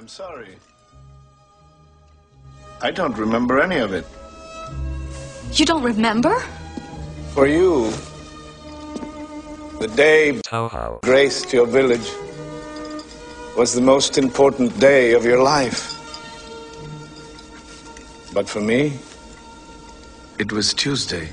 [0.00, 0.56] I'm sorry.
[2.80, 4.06] I don't remember any of it.
[5.52, 6.40] You don't remember?
[7.34, 7.90] For you,
[9.78, 11.02] the day Touhou.
[11.02, 12.10] graced your village
[13.58, 15.92] was the most important day of your life.
[18.32, 18.94] But for me,
[20.38, 21.28] it was Tuesday.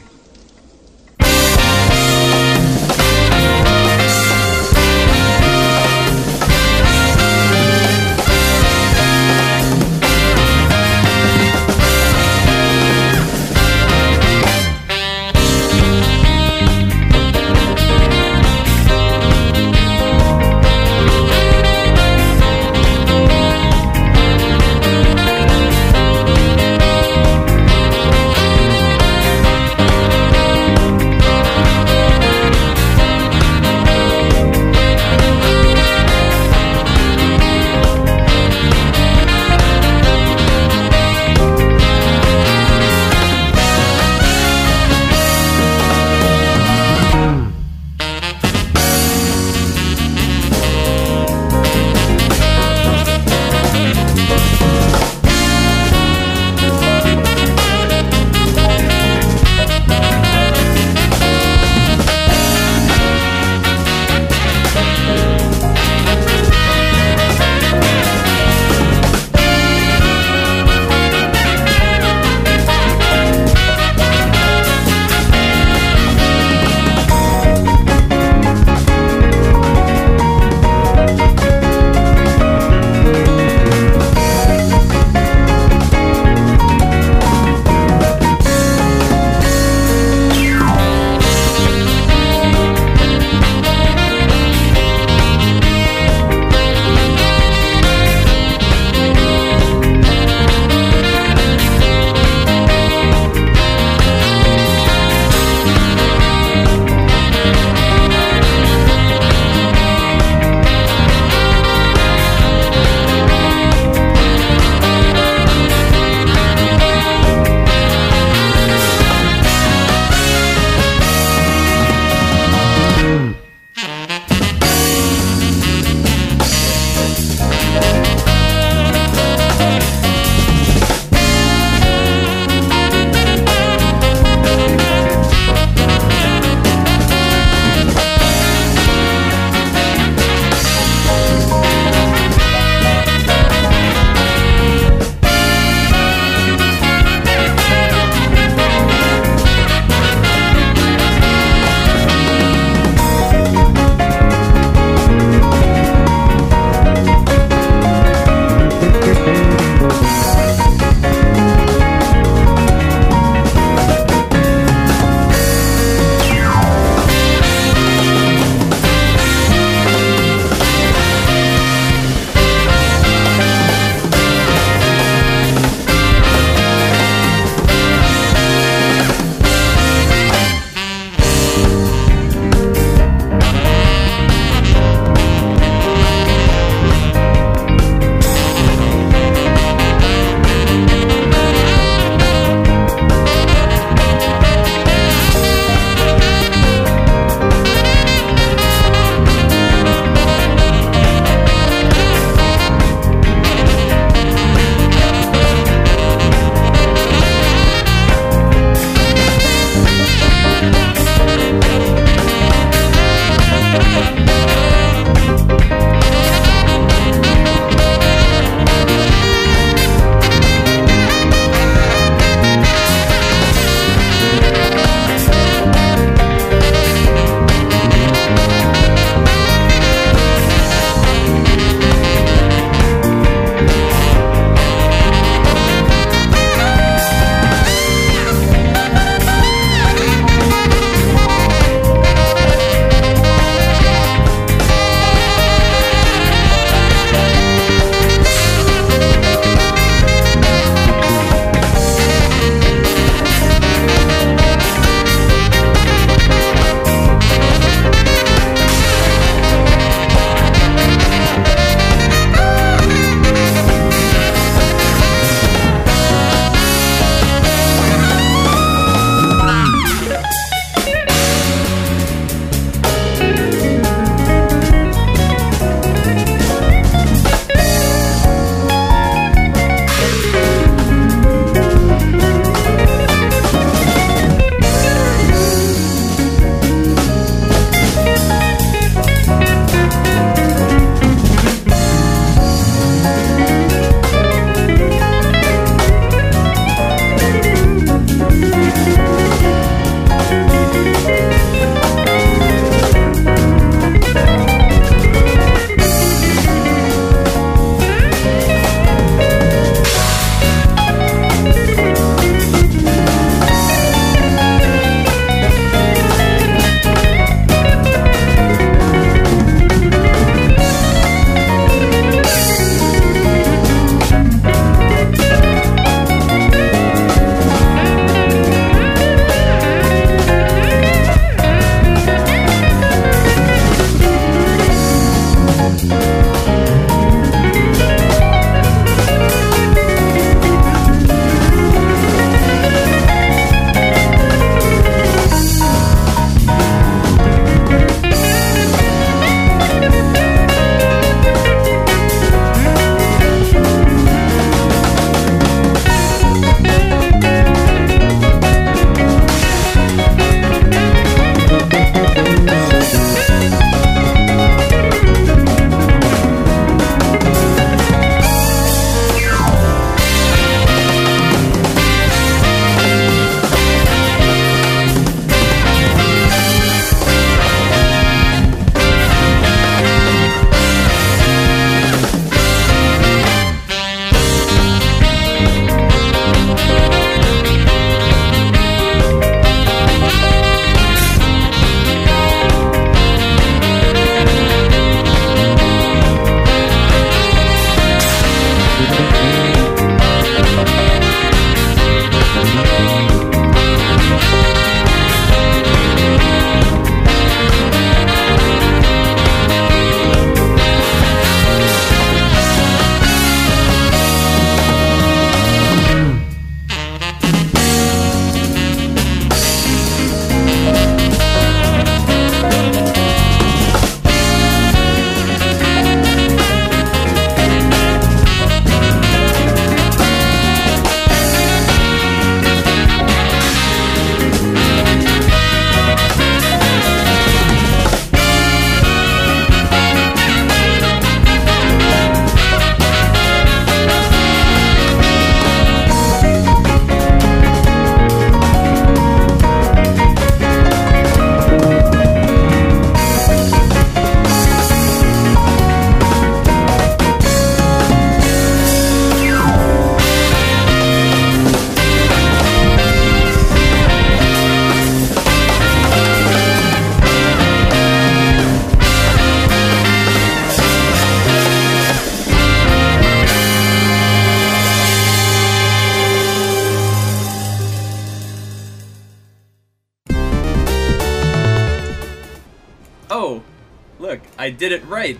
[484.57, 485.19] Did it right.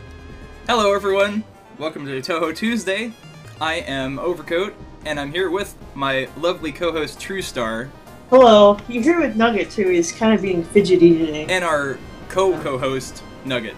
[0.68, 1.44] Hello, everyone.
[1.78, 3.14] Welcome to Touhou Tuesday.
[3.62, 4.74] I am Overcoat,
[5.06, 7.90] and I'm here with my lovely co-host TrueStar
[8.30, 8.78] Hello.
[8.90, 9.88] You're here with Nugget too.
[9.90, 11.46] He's kind of being fidgety today.
[11.50, 11.98] and our
[12.30, 13.76] co-co-host Nugget.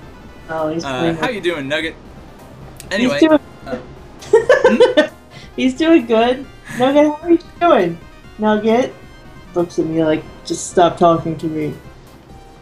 [0.50, 1.95] oh, he's Uh, playing how you doing, Nugget?
[2.89, 5.10] Anyway, He's doing, uh,
[5.55, 6.45] he's doing good.
[6.79, 7.98] Nugget, how are you doing?
[8.39, 8.93] Nugget
[9.53, 11.74] looks at me like, just stop talking to me.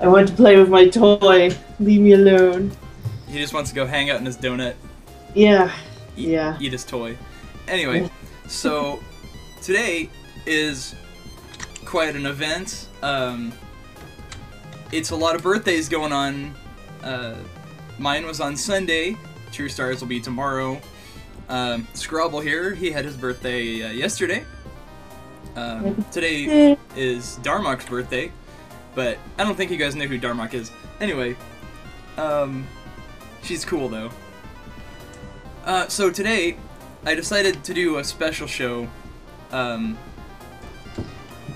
[0.02, 1.52] I want to play with my toy.
[1.80, 2.72] Leave me alone.
[3.28, 4.76] He just wants to go hang out in his donut,
[5.34, 5.72] Yeah.
[6.16, 6.58] eat, Yeah.
[6.60, 7.18] eat his toy.
[7.68, 8.10] Anyway,
[8.48, 9.02] so
[9.62, 10.10] today
[10.46, 10.96] is
[11.86, 12.88] quite an event.
[13.04, 13.52] Um,
[14.92, 16.56] it's a lot of birthdays going on.
[17.04, 17.36] Uh,
[18.00, 19.18] mine was on Sunday.
[19.52, 20.80] TrueStar's will be tomorrow.
[21.50, 24.44] Um, Scrabble here, he had his birthday uh, yesterday.
[25.56, 28.32] Um, today is Darmok's birthday,
[28.96, 30.72] but I don't think you guys know who Darmok is.
[31.00, 31.36] Anyway,
[32.18, 32.68] um,
[33.48, 34.12] she's cool though.
[35.64, 36.58] Uh, so today,
[37.06, 38.88] I decided to do a special show.
[39.52, 39.98] Um,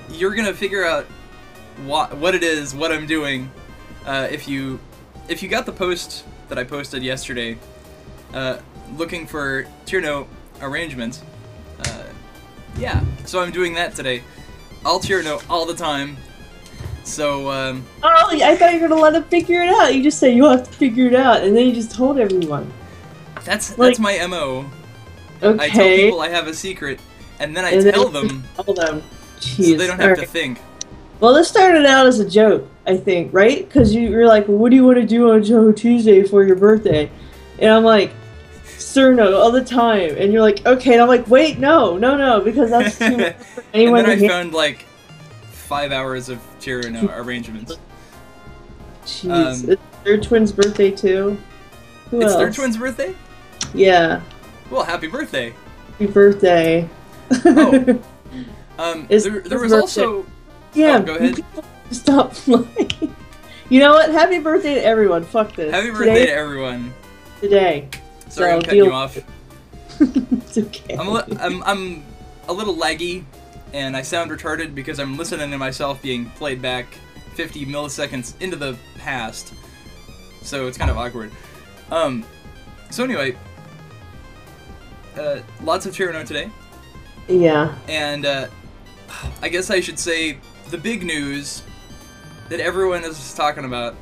[0.09, 1.05] you're gonna figure out
[1.85, 3.51] what what it is, what I'm doing.
[4.05, 4.79] Uh, if you
[5.27, 7.57] if you got the post that I posted yesterday,
[8.33, 8.59] uh,
[8.95, 10.27] looking for Cirno
[10.61, 11.21] arrangements.
[11.79, 12.03] Uh,
[12.77, 14.23] yeah, so I'm doing that today.
[14.85, 16.17] I'll Cirno all the time.
[17.03, 19.93] So um, Oh, I thought you were gonna let him figure it out.
[19.95, 22.71] You just say you have to figure it out, and then you just told everyone.
[23.43, 24.65] that's Like- that's my mo.
[25.43, 25.63] Okay.
[25.65, 26.99] I tell people I have a secret,
[27.39, 29.01] and then I And tell you them Tell them.
[29.39, 30.59] so they don't have to think.
[31.19, 33.67] Well, this started out as a joke, I think, right?
[33.67, 36.55] Because you were like, "What do you want to do on Joe Tuesday for your
[36.55, 37.09] birthday?"
[37.59, 38.11] And I'm like,
[38.77, 42.41] "Cirno all the time." And you're like, "Okay." And I'm like, "Wait, no, no, no,"
[42.41, 44.85] because that's too much for and anyone then I found like
[45.51, 47.75] five hours of Cirno arrangements.
[49.05, 51.37] Jeez, um, it's their twin's birthday too.
[52.11, 52.35] Who It's else?
[52.37, 53.15] their twin's birthday.
[53.73, 54.21] Yeah,
[54.69, 55.53] Well, happy birthday.
[55.91, 56.89] happy birthday.
[57.45, 57.99] Oh.
[58.79, 60.25] Um, It's there, there was also
[60.73, 60.97] yeah.
[60.97, 61.43] Oh, go ahead.
[61.91, 63.13] Stop flying.
[63.69, 64.09] You know what?
[64.09, 65.23] Happy birthday to everyone.
[65.23, 65.71] Fuck this.
[65.71, 66.93] happy birthday today, to everyone.
[67.41, 67.89] today.
[68.29, 69.17] Sorry, So, I'm cutting you off.
[69.99, 70.95] it's okay.
[70.95, 72.03] I'm I'm, I'm
[72.47, 73.23] a little laggy,
[73.73, 76.87] and I sound retarded because I'm listening to myself being played back
[77.35, 79.53] 50 milliseconds into the past.
[80.41, 81.31] So it's kind of awkward.
[81.91, 82.25] Um,
[82.89, 83.37] so anyway,
[85.17, 86.49] uh, lots of Cirno today,
[87.27, 87.75] yeah.
[87.87, 88.47] and uh,
[89.41, 90.37] I guess I should say
[90.69, 91.63] the big news
[92.49, 93.95] that everyone is talking about.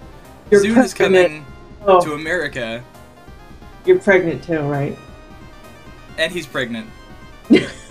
[0.52, 1.46] You're ZUN is coming
[1.86, 2.84] Oh, to America,
[3.86, 4.98] you're pregnant too, right?
[6.18, 6.90] and he's pregnant.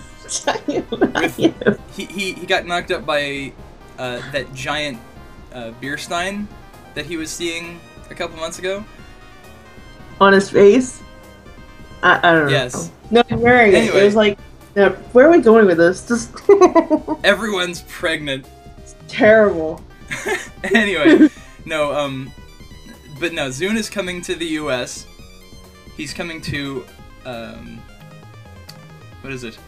[0.67, 3.53] With he, he, he got knocked up by
[3.99, 4.99] uh, that giant
[5.53, 6.47] uh, beer stein
[6.95, 7.81] that he was seeing
[8.11, 8.85] a couple months ago.
[10.21, 11.03] on his face.
[12.03, 12.53] I, I don't know.
[12.53, 12.91] Yes.
[13.11, 13.77] No, I'm wearing it.
[13.77, 14.01] Anyway.
[14.01, 14.39] It was like,
[14.77, 16.07] no, where are we going with this?
[16.07, 16.31] Just
[17.25, 18.47] Everyone's pregnant.
[18.79, 19.83] It's terrible.
[20.65, 21.29] anyway,
[21.65, 22.31] no, um,
[23.19, 25.07] but no, ZUN is coming to the U.S.
[25.97, 26.87] He's coming to,
[27.25, 27.83] um,
[29.21, 29.59] what is it?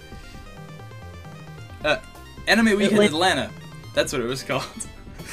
[1.85, 1.99] Uh,
[2.47, 3.51] Anime Week in Atlanta.
[3.95, 4.65] That's what it was called.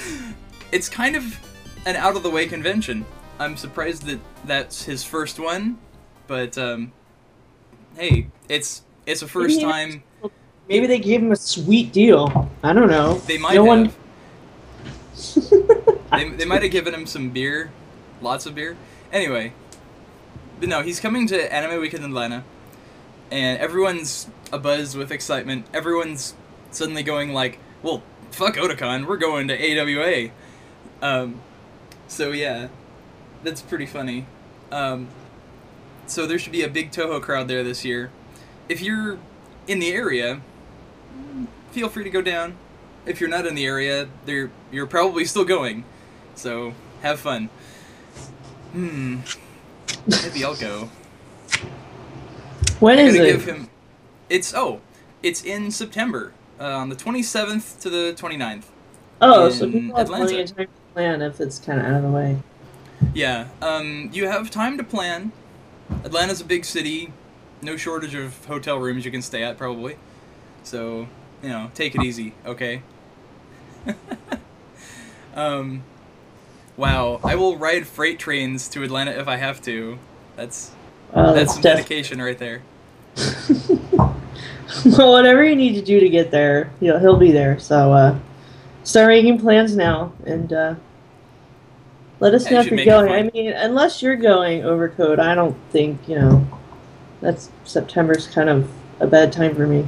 [0.71, 1.39] it's kind of
[1.85, 3.05] an out of the way convention.
[3.39, 5.77] I'm surprised that that's his first one,
[6.25, 6.91] but um,
[7.95, 10.03] hey, it's it's a first Maybe time.
[10.67, 12.49] Maybe they gave him a sweet deal.
[12.61, 13.19] I don't know.
[13.19, 13.67] They might no have.
[13.67, 13.93] one.
[16.11, 17.71] they, they might have given him some beer,
[18.21, 18.75] lots of beer.
[19.11, 19.53] Anyway,
[20.59, 22.43] but no, he's coming to Anime Week in Atlanta,
[23.31, 25.65] and everyone's abuzz with excitement.
[25.74, 26.34] Everyone's
[26.72, 30.31] suddenly going like, "Well, fuck Otakon, we're going to AWA."
[31.01, 31.41] Um,
[32.07, 32.69] so yeah,
[33.43, 34.25] that's pretty funny.
[34.72, 35.07] Um,
[36.05, 38.12] so there should be a big Touhou crowd there this year.
[38.69, 39.19] If you're
[39.67, 40.41] in the area,
[41.72, 42.57] feel free to go down.
[43.05, 45.86] If you're not in the area, there you're probably still going.
[46.36, 47.50] So have fun.
[48.72, 49.17] Hmm.
[50.05, 50.89] Maybe I'll go.
[52.79, 53.25] When is it?
[53.25, 53.69] give him.
[54.29, 54.81] It's oh,
[55.24, 58.65] it's in September, uh, on the 27th to the 29th.
[59.22, 62.03] oh, so people have plenty of time to plan if it's kind of out of
[62.03, 62.38] the way.
[63.13, 63.48] Yeah.
[63.62, 65.31] Um, you have time to plan.
[66.03, 67.13] Atlanta's a big city.
[67.62, 69.98] No shortage of hotel rooms you can stay at, probably.
[70.63, 71.07] So,
[71.41, 72.81] you know, take it easy, okay?
[75.36, 75.84] um,
[76.75, 77.19] wow.
[77.24, 79.98] I will ride freight trains to Atlanta if I have to.
[80.36, 80.72] That's
[81.13, 82.61] Oh, that's some def- dedication right there.
[83.97, 87.57] well, whatever you need to do to get there, you know, he'll be there.
[87.59, 88.19] So uh,
[88.83, 90.75] start making plans now, and uh,
[92.19, 93.11] Let us know if you're going.
[93.11, 96.47] I mean, unless you're going Overcoat, I don't think you know.
[97.21, 99.87] That's September's kind of a bad time for me.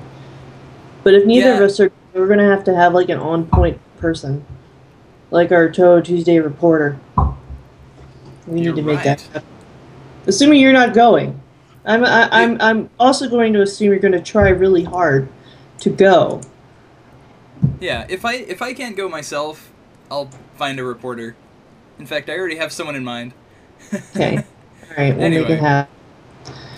[1.04, 4.46] But if neither of us are, we're gonna have to have like an on-point person,
[5.32, 7.00] like our Touhou Tuesday reporter.
[8.48, 9.49] We You're need to make that happen.
[10.30, 11.40] Assuming you're not going,
[11.86, 15.28] I'm I, I'm I'm also going to assume you're going to try really hard
[15.80, 16.42] to go.
[17.80, 19.72] Yeah, if I if I can't go myself,
[20.12, 21.36] I'll find a reporter.
[21.98, 23.34] In fact, I already have someone in mind.
[23.94, 24.38] Okay.
[24.90, 25.96] All right, we'll make Anyway, it happen.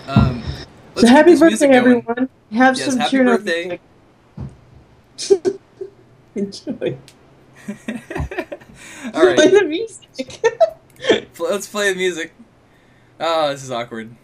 [0.06, 0.42] Um,
[0.96, 2.28] So happy keep this music birthday, everyone!
[2.52, 3.80] Have Yes, some happy cheer birthday.
[6.34, 6.98] Enjoy.
[9.14, 9.36] All right.
[9.36, 10.40] Play the music.
[11.38, 12.32] Let's play the music.
[13.20, 14.16] Oh, this is awkward.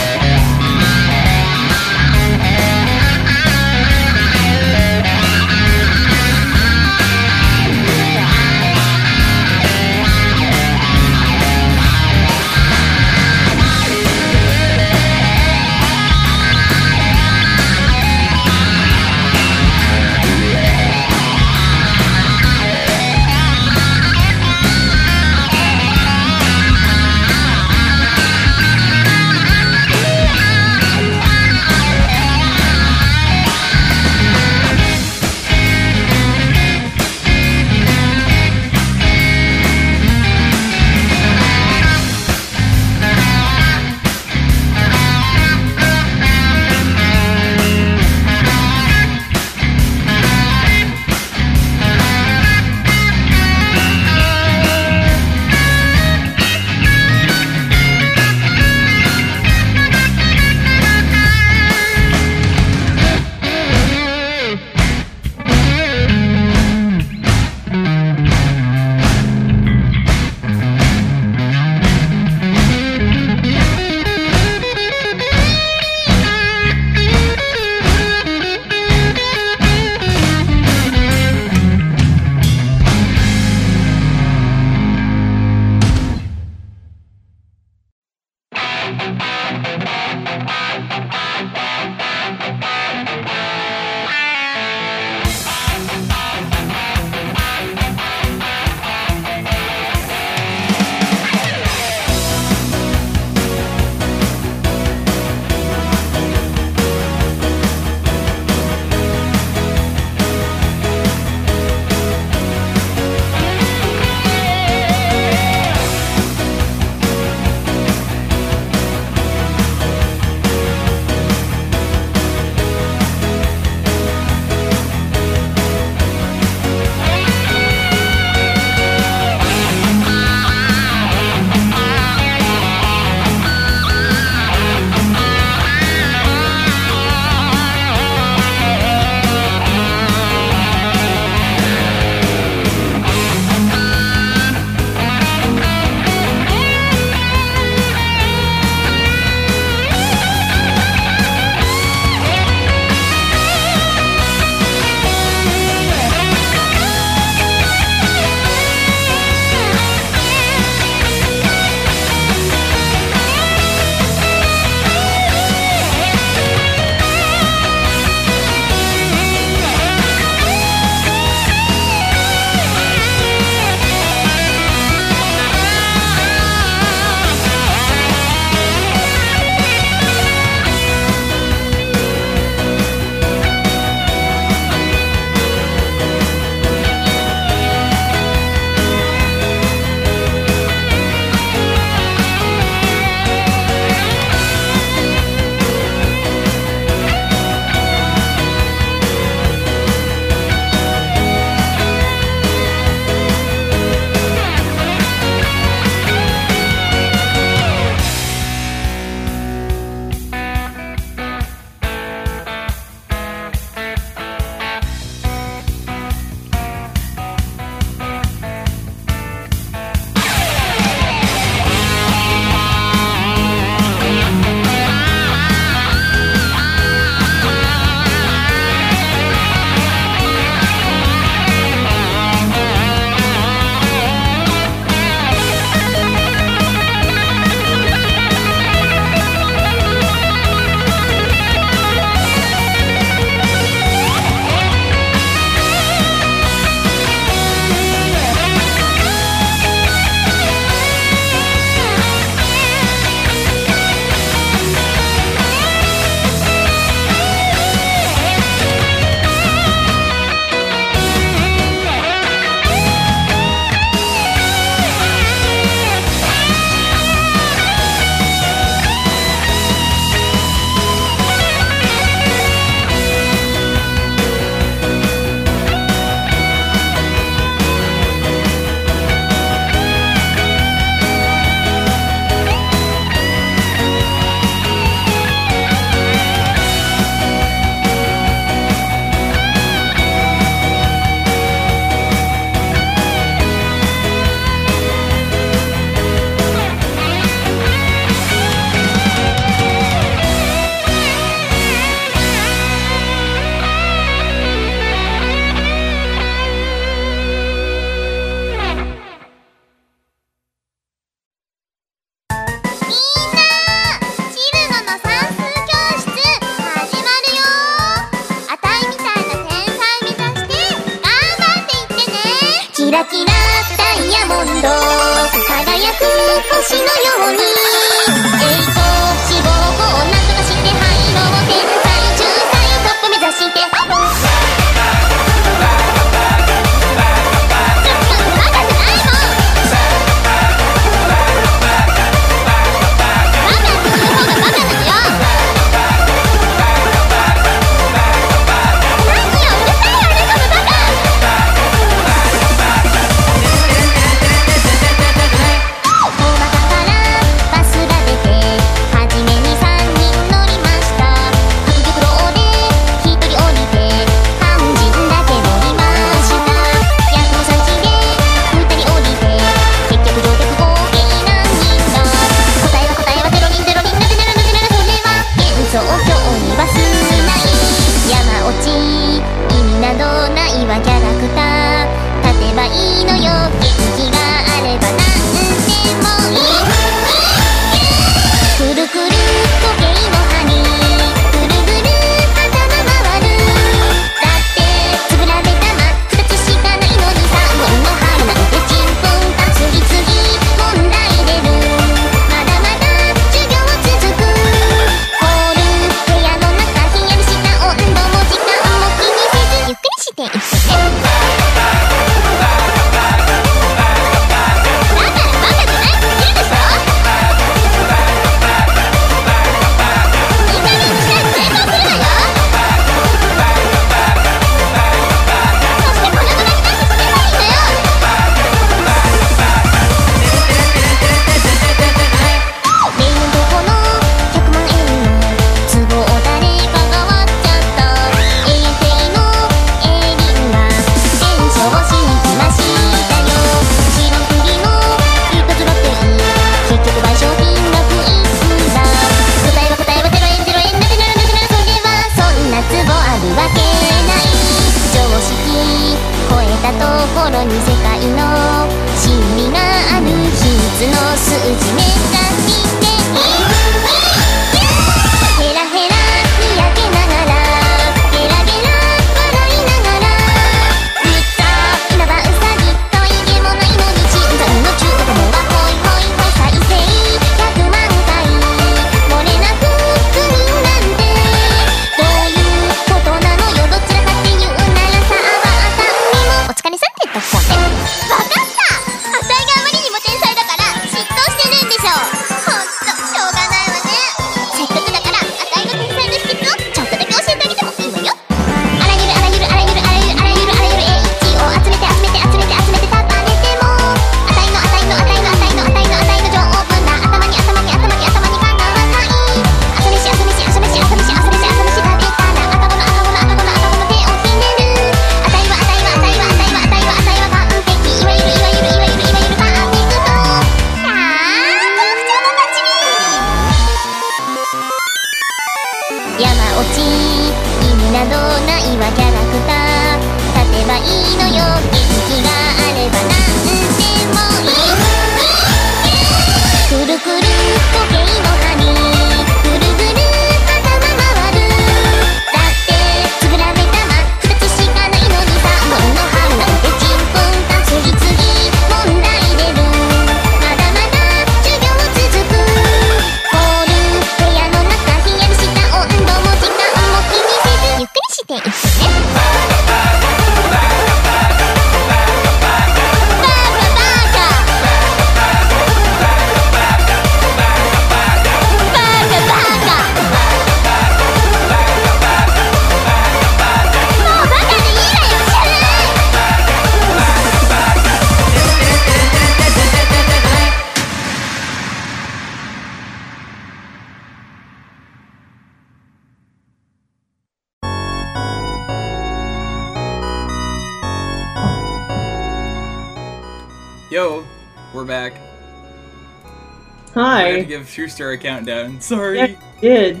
[597.74, 598.80] True story Countdown.
[598.80, 599.18] Sorry.
[599.18, 600.00] Yeah, did.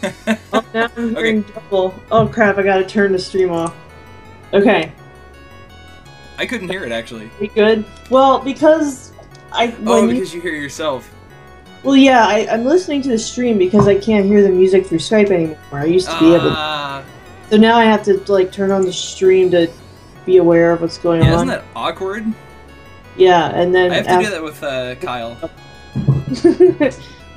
[0.52, 1.52] oh, now I'm hearing okay.
[1.52, 1.92] double.
[2.12, 2.58] Oh crap!
[2.58, 3.74] I gotta turn the stream off.
[4.52, 4.92] Okay.
[6.38, 7.28] I couldn't hear it actually.
[7.40, 7.84] We good?
[8.08, 9.12] Well, because
[9.50, 9.74] I.
[9.84, 10.36] Oh, because you...
[10.36, 11.12] you hear yourself.
[11.82, 14.98] Well, yeah, I, am listening to the stream because I can't hear the music through
[14.98, 15.58] Skype anymore.
[15.72, 16.50] I used to be able able.
[16.52, 17.02] Ah.
[17.50, 19.68] So now I have to like turn on the stream to
[20.24, 21.34] be aware of what's going yeah, on.
[21.34, 22.32] Isn't that awkward?
[23.16, 24.24] Yeah, and then I have to after...
[24.26, 25.36] do that with uh, Kyle.
[25.42, 25.50] Oh.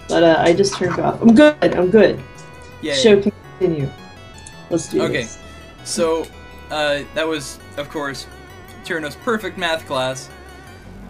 [0.07, 1.21] but uh, I just turned off.
[1.21, 1.55] I'm good.
[1.75, 2.19] I'm good.
[2.81, 2.93] Yeah.
[2.93, 3.89] Show can continue.
[4.69, 5.23] Let's do Okay.
[5.23, 5.39] this.
[5.83, 6.25] So,
[6.71, 8.27] uh, that was, of course,
[8.83, 10.29] Cirno's perfect math class.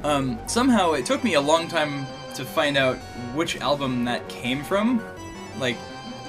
[0.03, 2.97] Um, somehow it took me a long time to find out
[3.35, 5.01] which album that came from.
[5.59, 5.77] Like,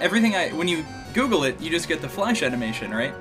[0.00, 0.50] everything I.
[0.50, 3.14] When you Google it, you just get the flash animation, right?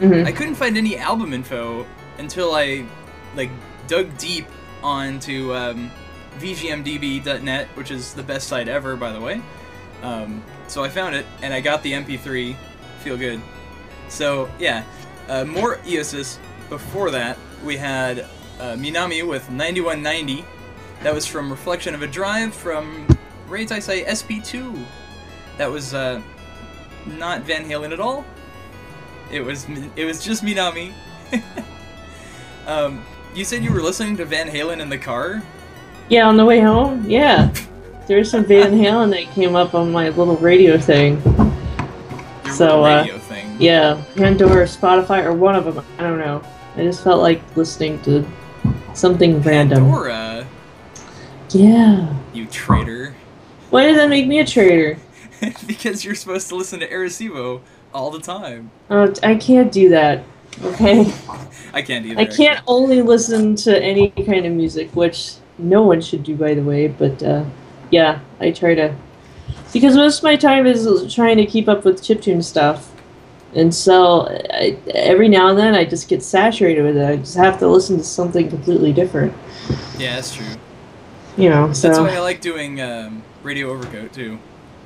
[0.00, 0.26] Mhm.
[0.26, 1.84] I couldn't find any album info
[2.18, 2.84] until I,
[3.34, 3.50] like,
[3.88, 4.46] dug deep
[4.82, 5.90] onto um,
[6.40, 9.42] VGMDB.net, which is the best site ever, by the way.
[10.02, 12.56] Um, so I found it, and I got the MP3.
[13.00, 13.40] Feel good.
[14.08, 14.84] So yeah,
[15.28, 16.38] uh, more IOSYS.
[16.68, 18.20] Before that, we had
[18.60, 20.44] uh, Minami with 9190.
[21.02, 23.06] That was from Reflection of a Drive from
[23.48, 24.84] Reitaisai SP2.
[25.56, 26.20] That was uh,
[27.06, 28.24] not Van Halen at all.
[29.30, 30.92] It was it was just Minami.
[32.66, 33.02] um,
[33.34, 35.42] you said you were listening to Van Halen in the car.
[36.08, 37.04] Yeah, on the way home.
[37.08, 37.52] Yeah,
[38.06, 41.20] there's some Van Halen that came up on my little radio thing.
[42.44, 43.56] Your So, little uh, thing.
[43.60, 45.84] Yeah, Pandora, Spotify, or one of them.
[45.98, 46.42] I don't know.
[46.76, 48.26] I just felt like listening to
[48.94, 49.84] something random.
[49.84, 50.46] Pandora,
[51.50, 52.14] Yeah.
[52.32, 53.14] you traitor.
[53.70, 54.96] Why did that make me a traitor?
[55.66, 57.60] because you're supposed to listen to Arecibo
[57.92, 58.70] all the time.
[58.90, 60.24] Oh, I can't do that.
[60.62, 61.12] Okay.
[61.74, 62.20] I can't either.
[62.20, 66.54] I can't only listen to any kind of music, which no one should do, by
[66.54, 66.88] the way.
[66.88, 67.44] But uh,
[67.90, 68.94] yeah, I try to
[69.72, 72.92] because most of my time is trying to keep up with chiptune stuff,
[73.54, 77.06] and so I, every now and then I just get saturated with it.
[77.08, 79.34] I just have to listen to something completely different.
[79.98, 80.46] Yeah, that's true.
[81.36, 81.72] you know.
[81.72, 84.38] So That's why I like doing um, Radio Overcoat too,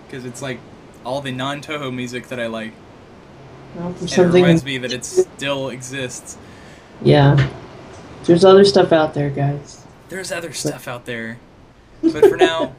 [0.07, 0.61] because it's like
[1.05, 2.73] all the non-Touhou music that I like,
[3.75, 5.05] well, and it something, reminds me that it
[5.37, 6.39] still exists.
[7.03, 7.51] yeah.
[8.25, 9.82] There's other stuff out there, guys.
[10.13, 11.39] There's other stuff out there,
[12.03, 12.75] but for now,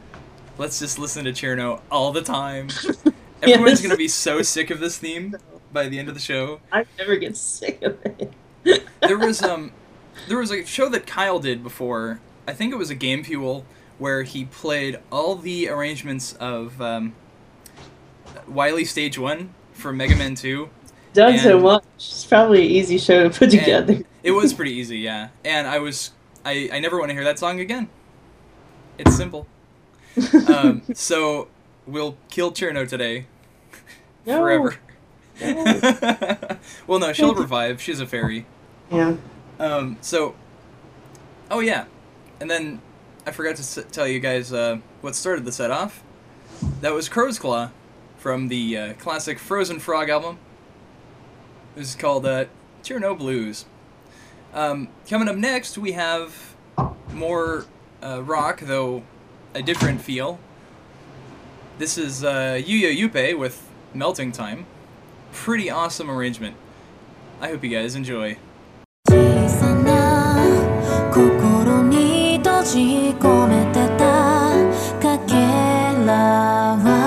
[0.58, 2.70] let's just listen to Cirno all the time.
[3.42, 3.82] Everyone's Yes.
[3.82, 5.36] gonna be so sick of this theme
[5.72, 6.58] by the end of the show.
[6.72, 8.32] I never get sick of it.
[9.00, 9.70] there was um
[10.26, 12.18] there was a show that Kyle did before.
[12.48, 13.64] I think it was a Game Fuel
[13.98, 17.14] where he played all the arrangements of um,
[18.48, 20.68] Wily Stage One for Mega Man Two.
[21.14, 21.84] done so much.
[21.94, 24.00] It's probably an easy show to put together.
[24.24, 25.28] It was pretty easy, yeah.
[25.44, 26.10] And I was
[26.44, 27.88] I I never want to hear that song again.
[28.98, 29.46] It's simple.
[30.48, 31.48] Um, so
[31.86, 33.26] we'll kill Cirno today
[34.26, 34.38] No.
[34.38, 34.76] forever.
[35.40, 36.36] No.
[36.86, 37.80] well, no, she'll revive.
[37.80, 38.46] She's a fairy.
[38.90, 39.16] Yeah.
[39.58, 40.34] Um, so,
[41.50, 41.86] oh yeah,
[42.40, 42.80] and then
[43.26, 46.02] I forgot to s- tell you guys uh, what started the set off.
[46.80, 47.70] That was Crow's Claw
[48.18, 50.38] from the uh, classic Frozen Frog album.
[51.74, 52.44] This is called uh,
[52.82, 53.64] Cirno Blues.
[54.53, 56.55] Um, coming up next, we have
[57.13, 57.65] more
[58.01, 59.03] uh, rock, though
[59.53, 60.39] a different feel.
[61.77, 64.65] This is uh, Yuya Yuppie with Melting Time.
[65.31, 66.55] Pretty awesome arrangement.
[67.39, 68.37] I hope you guys enjoy.
[69.09, 70.35] 小さな
[71.13, 72.79] 心に閉じ
[73.19, 74.07] 込めてた
[75.01, 75.35] かけ
[76.05, 77.00] らは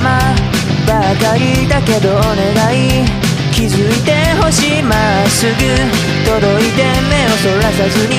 [0.00, 0.18] ま
[0.86, 3.04] ばかりだけどお願い。
[3.52, 5.52] 気づいてほしいまっすぐ。
[6.24, 8.14] 届いて目をそらさずに。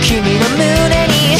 [0.00, 0.64] 君の胸
[1.08, 1.36] に。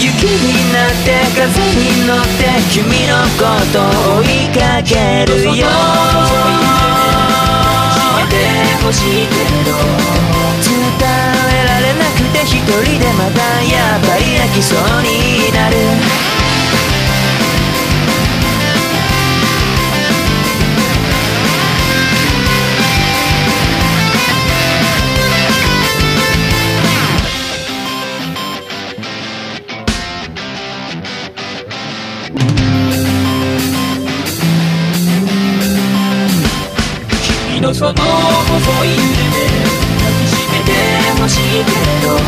[0.00, 1.46] 雪になって風
[1.76, 3.76] に乗って君のこと
[4.16, 5.68] を追いかけるよ。
[10.62, 15.76] 伝えられなくて一人でまたやっぱり泣きそうになる
[37.70, 38.02] 君のその細
[38.84, 39.46] い腕で
[39.98, 40.74] 抱きしめて
[41.22, 41.70] ほしいけ
[42.02, 42.18] ど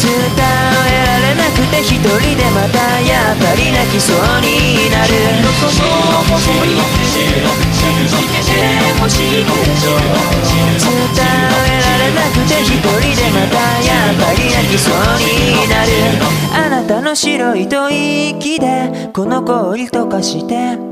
[0.00, 5.12] 伝えられなくて一人でまたやっぱり泣きそうになる。
[5.12, 5.84] 君のその
[6.24, 6.80] 細い腕
[7.32, 8.56] で抱きしめて
[8.98, 9.52] ほしいけど
[10.80, 11.28] 伝え
[11.80, 13.54] られなくて一人でまた
[13.84, 15.88] やっぱり泣きそうになる。
[16.54, 17.92] あなたの白い吐
[18.30, 20.91] 息でこの氷溶かして。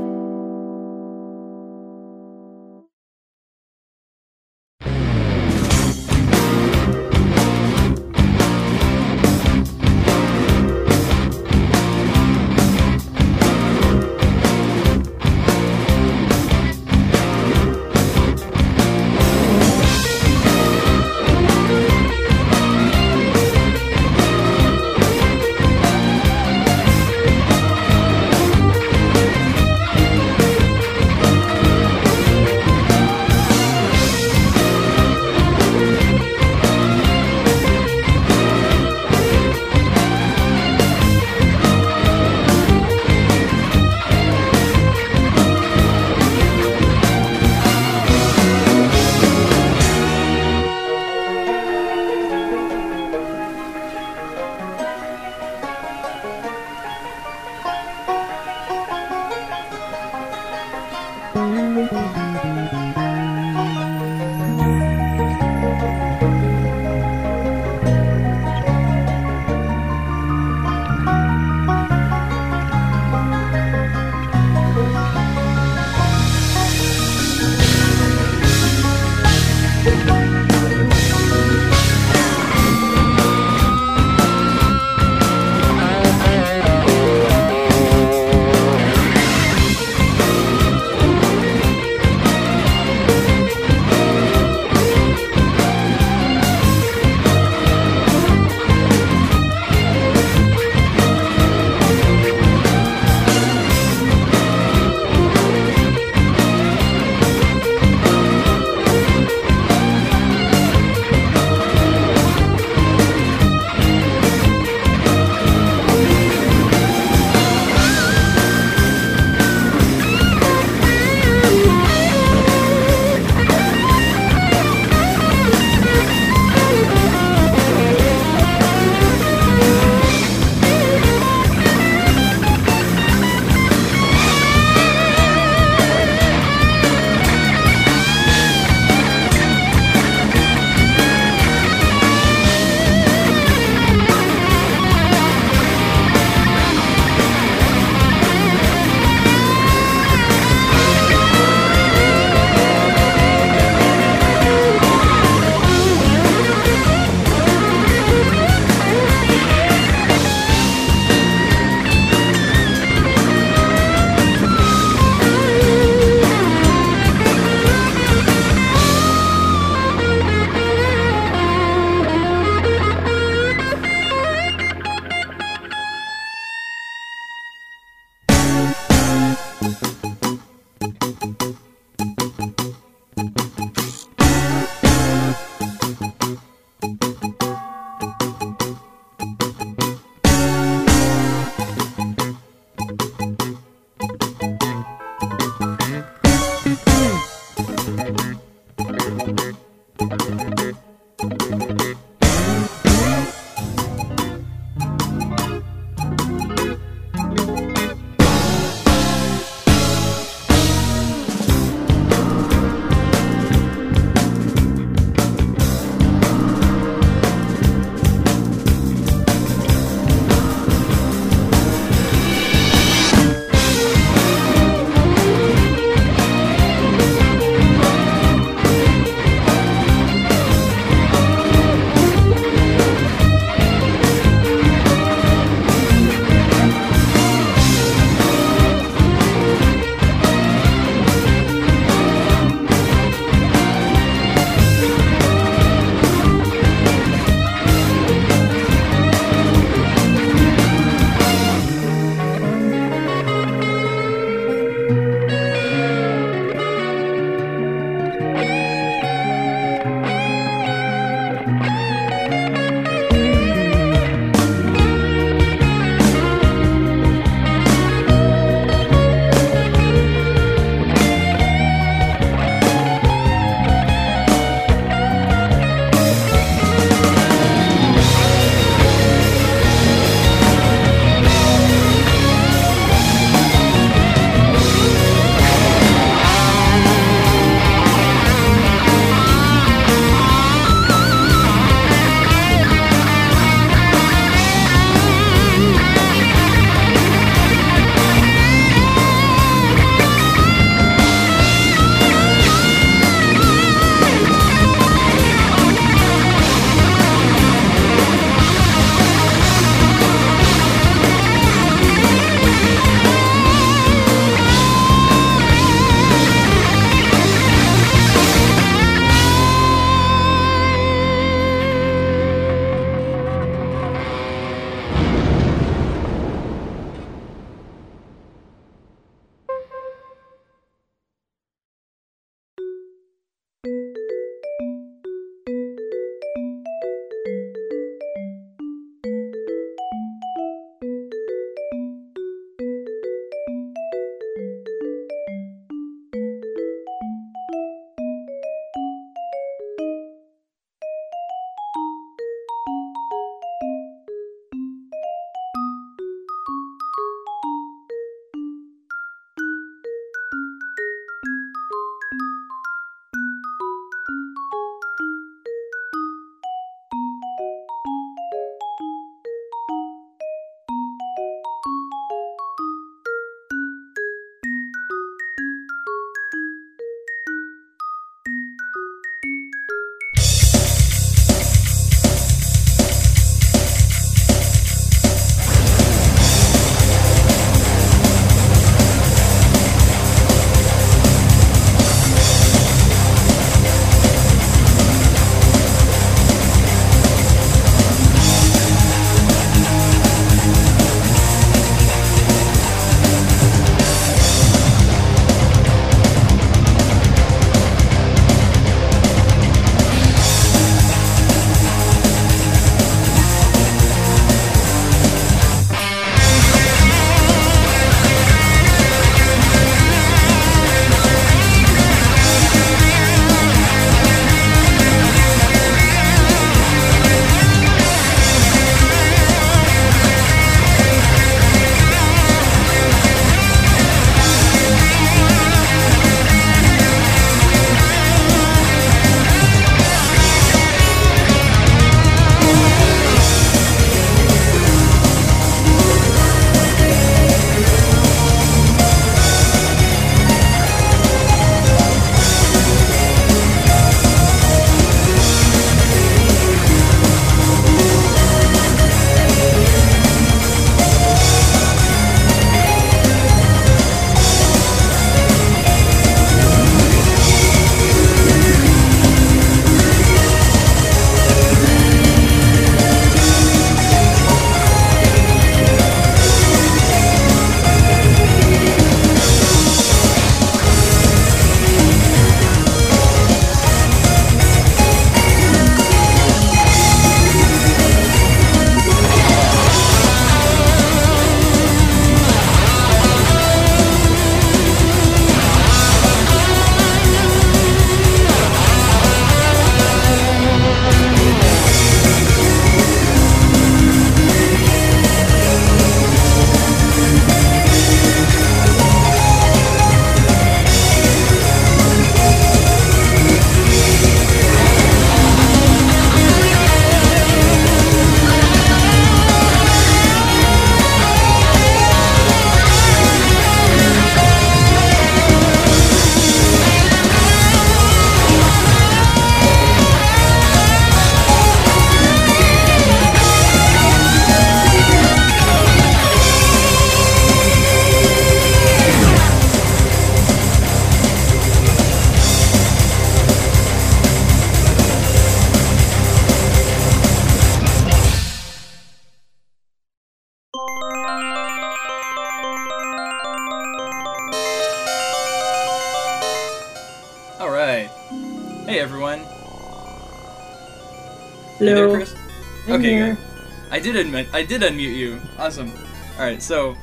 [563.81, 565.19] Did admit I did unmute you.
[565.37, 565.71] Awesome.
[566.17, 566.75] All right, so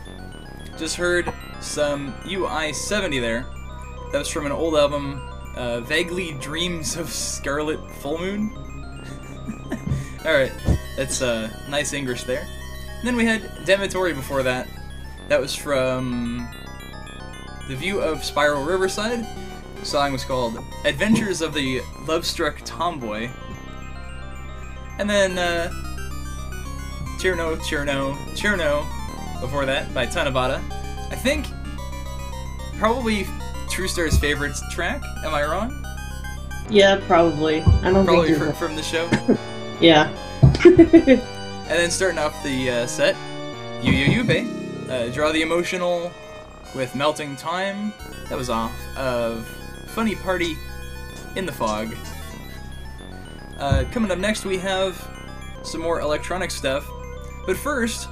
[0.76, 3.46] just heard some UI 70 there.
[4.12, 5.20] That was from an old album,
[5.56, 8.50] uh, Vaguely Dreams of Scarlet Full Moon.
[10.24, 10.52] All right,
[10.96, 12.46] that's uh, nice English there.
[12.98, 14.68] And then we had Demetori before that.
[15.28, 16.48] That was from
[17.68, 19.26] The View of Spiral Riverside.
[19.78, 23.30] The song was called Adventures of the Love-Struck Tomboy.
[24.98, 25.70] And then uh,
[27.18, 28.86] Cirno, Cirno, Cirno
[29.40, 30.60] before that by Tanabata.
[31.10, 31.46] I think
[32.78, 33.24] probably
[33.68, 35.02] TrueStar's favorite track.
[35.24, 35.84] Am I wrong?
[36.70, 37.60] Yeah, probably.
[37.62, 38.52] I don't Probably think fr- you're.
[38.54, 39.08] from the show.
[39.80, 40.08] Yeah.
[41.68, 43.14] And then starting off the uh, set,
[43.82, 46.10] Yu Yu Yube, uh, Draw the Emotional
[46.74, 47.92] with Melting Time.
[48.30, 49.46] That was off of
[49.88, 50.56] Funny Party
[51.36, 51.94] in the Fog.
[53.58, 54.96] Uh, coming up next, we have
[55.62, 56.88] some more electronic stuff.
[57.48, 58.10] But first,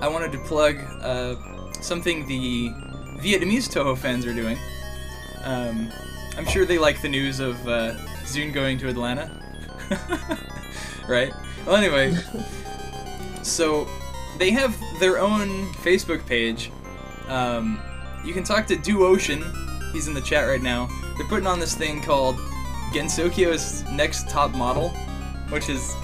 [0.00, 1.34] I wanted to plug uh,
[1.80, 2.68] something the
[3.18, 4.56] Vietnamese Touhou fans are doing.
[5.42, 5.90] Um,
[6.36, 9.28] I'm sure they like the news of uh, ZUN going to Atlanta.
[11.08, 11.32] right?
[11.66, 12.16] Well, anyway,
[13.42, 13.88] so
[14.38, 16.70] they have their own Facebook page.
[17.26, 17.82] Um,
[18.24, 19.44] you can talk to Do Ocean.
[19.92, 20.88] He's in the chat right now.
[21.16, 22.36] They're putting on this thing called
[22.92, 24.90] Gensokyo's Next Top Model,
[25.48, 25.96] which is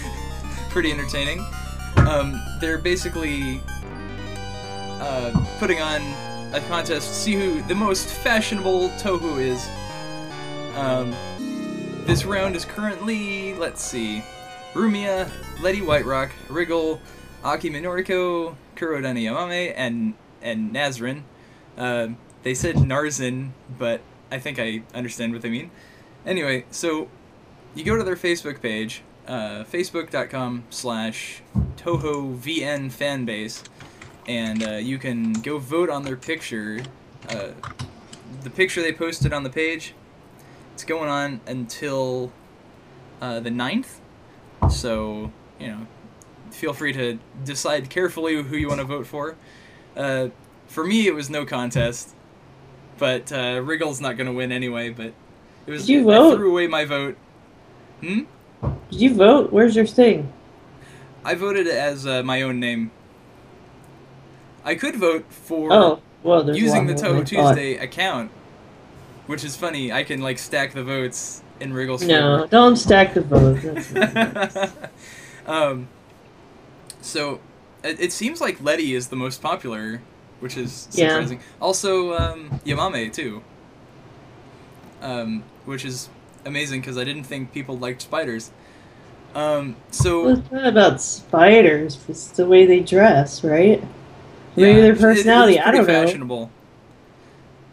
[0.68, 1.42] pretty entertaining.
[2.12, 3.62] Um, they're basically
[5.00, 6.02] uh, putting on
[6.52, 9.66] a contest to see who the most fashionable Touhou is.
[10.76, 11.14] Um,
[12.04, 14.22] this round is currently, let's see,
[14.74, 15.30] Rumia,
[15.62, 17.00] Letty Whiterock, Wriggle,
[17.44, 21.22] Aki Minoriko, Kurodani Yamame, and and Nazrin.
[21.78, 22.08] Uh,
[22.42, 25.70] they said Narzin, but I think I understand what they mean.
[26.26, 27.08] Anyway, so
[27.74, 31.42] you go to their Facebook page, uh, facebook.com slash
[31.76, 33.62] TouhouVN fanbase,
[34.26, 36.82] and uh, you can go vote on their picture.
[37.28, 37.48] Uh,
[38.42, 39.94] the picture they posted on the page,
[40.74, 42.32] it's going on until
[43.20, 43.98] uh, the 9th.
[44.70, 45.86] So, you know,
[46.50, 49.36] feel free to decide carefully who you want to vote for.
[49.96, 50.28] Uh,
[50.66, 52.14] for me, it was no contest,
[52.98, 54.90] but uh, Wriggle's not going to win anyway.
[54.90, 55.12] But
[55.66, 55.86] it was.
[55.86, 56.36] Did you I vote?
[56.36, 57.16] threw away my vote.
[58.00, 58.20] Hmm.
[58.62, 59.52] Did you vote?
[59.52, 60.32] Where's your thing?
[61.24, 62.90] I voted as uh, my own name.
[64.64, 67.26] I could vote for Oh, well, using the Touhou I thought.
[67.26, 68.30] Tuesday account,
[69.26, 69.92] which is funny.
[69.92, 74.72] I can like stack the votes in Wriggle's No, don't stack the votes.
[75.44, 75.88] Um,
[77.00, 77.40] so
[77.82, 80.00] it, it seems like Letty is the most popular,
[80.38, 81.08] which is Yeah.
[81.08, 81.40] surprising.
[81.60, 83.42] Also, um, Yamame too.
[85.02, 86.08] Um, which is
[86.44, 88.50] amazing because I didn't think people liked spiders.
[89.34, 91.98] Um, so well, it's not about spiders.
[92.08, 93.82] It's the way they dress, right?
[94.56, 95.58] Maybe Yeah, their it- it personality.
[95.58, 95.92] I don't know.
[95.92, 96.50] fashionable.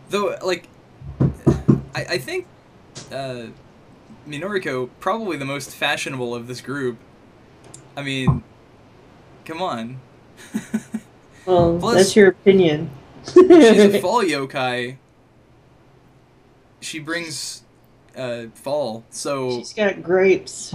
[0.09, 0.67] Though, like,
[1.93, 2.47] I, I think
[3.11, 3.47] uh,
[4.28, 6.97] Minoriko probably the most fashionable of this group.
[7.97, 8.43] I mean,
[9.45, 9.99] come on.
[11.45, 12.91] Well, Plus- that's your opinion.
[13.26, 14.97] She's a fall yokai.
[16.80, 17.63] She brings
[18.20, 20.74] uh, fall, so She's got grapes.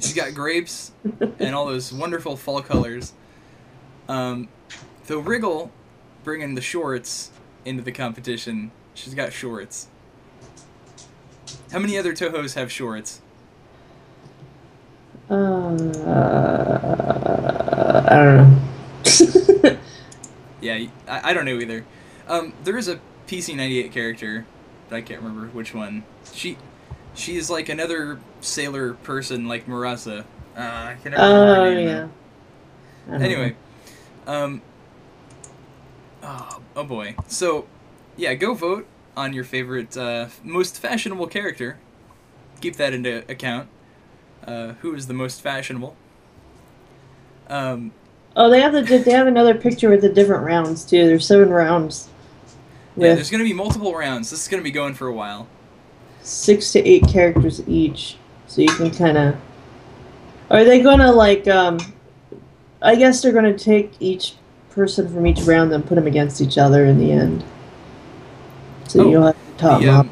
[0.00, 0.92] she's got grapes
[1.38, 3.12] and all those wonderful fall colors.
[4.08, 4.48] Um,
[5.06, 5.70] though Wriggle
[6.24, 7.30] bringing the shorts
[7.64, 9.88] into the competition, she's got shorts.
[11.72, 13.20] How many other Touhous have shorts?
[15.28, 15.76] Uh,
[18.08, 18.62] I don't know.
[20.60, 21.84] Yeah, I, I don't know either.
[22.26, 22.98] Um, there is a
[23.28, 24.46] PC98 character,
[24.90, 26.04] I can't remember which one.
[26.32, 26.58] She,
[27.14, 30.24] she is like another sailor person, like Murasa.
[30.56, 31.78] Uh, I can never remember oh now.
[31.78, 32.08] yeah.
[33.18, 33.24] Know.
[33.24, 33.56] Anyway,
[34.26, 34.62] um,
[36.22, 37.14] oh, oh boy.
[37.28, 37.66] So,
[38.16, 41.78] yeah, go vote on your favorite, uh, most fashionable character.
[42.60, 43.68] Keep that into account.
[44.46, 45.96] Uh, who is the most fashionable?
[47.48, 47.92] Um,
[48.36, 51.06] Oh, they have the they have another picture with the different rounds too.
[51.06, 52.10] There's seven rounds
[52.96, 54.30] yeah, there's gonna be multiple rounds.
[54.30, 55.46] This is gonna be going for a while.
[56.22, 58.16] six to eight characters each,
[58.46, 59.36] so you can kind of.
[60.50, 61.46] Are they gonna like?
[61.48, 61.78] um
[62.82, 64.34] I guess they're gonna take each
[64.70, 67.42] person from each round and put them against each other in the end.
[68.88, 70.10] So Oh, you'll have the top the, um,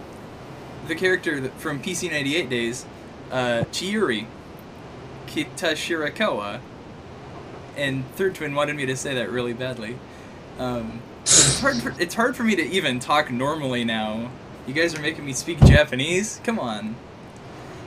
[0.89, 2.87] the character from PC98 days,
[3.31, 4.27] uh, Chiyuri
[5.27, 6.61] Kitashirakawa,
[7.77, 9.97] and Third Twin wanted me to say that really badly.
[10.59, 11.77] Um, it's hard.
[11.77, 14.31] For, it's hard for me to even talk normally now
[14.67, 16.41] You guys are making me speak Japanese?
[16.45, 16.97] Come on.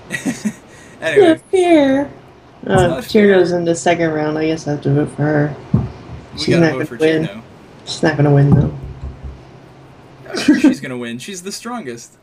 [1.02, 2.12] anyway, Not fair.
[2.66, 2.98] Uh.
[3.02, 4.38] Cirno's in the second round.
[4.38, 5.56] I guess I have to vote for her.
[5.74, 7.26] we She's gotta not vote for gonna win.
[7.28, 7.44] Cirno.
[7.86, 8.78] She's not gonna win though.
[10.30, 11.20] I'm sure she's gonna win.
[11.20, 12.18] She's the strongest.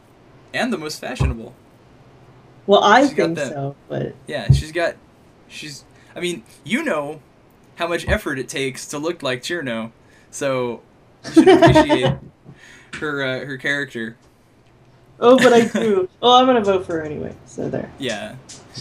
[0.52, 1.54] And the most fashionable.
[2.66, 4.96] Well, I She's think so, but Yeah, she's got.
[5.48, 5.84] She's.
[6.16, 7.20] I mean, you know
[7.76, 9.90] how much effort it takes to look like Cirno,
[10.30, 10.80] so
[11.32, 12.14] should appreciate
[13.00, 14.16] her uh, her character.
[15.20, 16.08] oh, but I do.
[16.20, 17.34] well, I'm gonna vote for her anyway.
[17.46, 17.90] So there.
[17.98, 18.36] Yeah.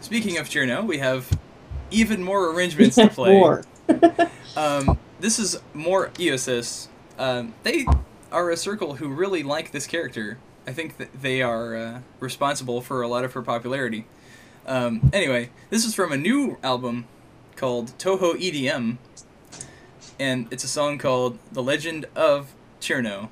[0.00, 1.28] Speaking of Cirno, we have
[1.90, 3.32] even more arrangements to play.
[3.32, 3.64] More.
[4.56, 6.88] Um, this is more IOSYS.
[7.18, 7.86] Um, they
[8.32, 10.38] are a circle who really like this character.
[10.66, 14.06] I think that they are uh, responsible for a lot of her popularity.
[14.66, 17.06] Um, anyway, this is from a new album
[17.54, 18.96] called Touhou EDM,
[20.18, 23.28] and it's a song called "The Legend of Cirno."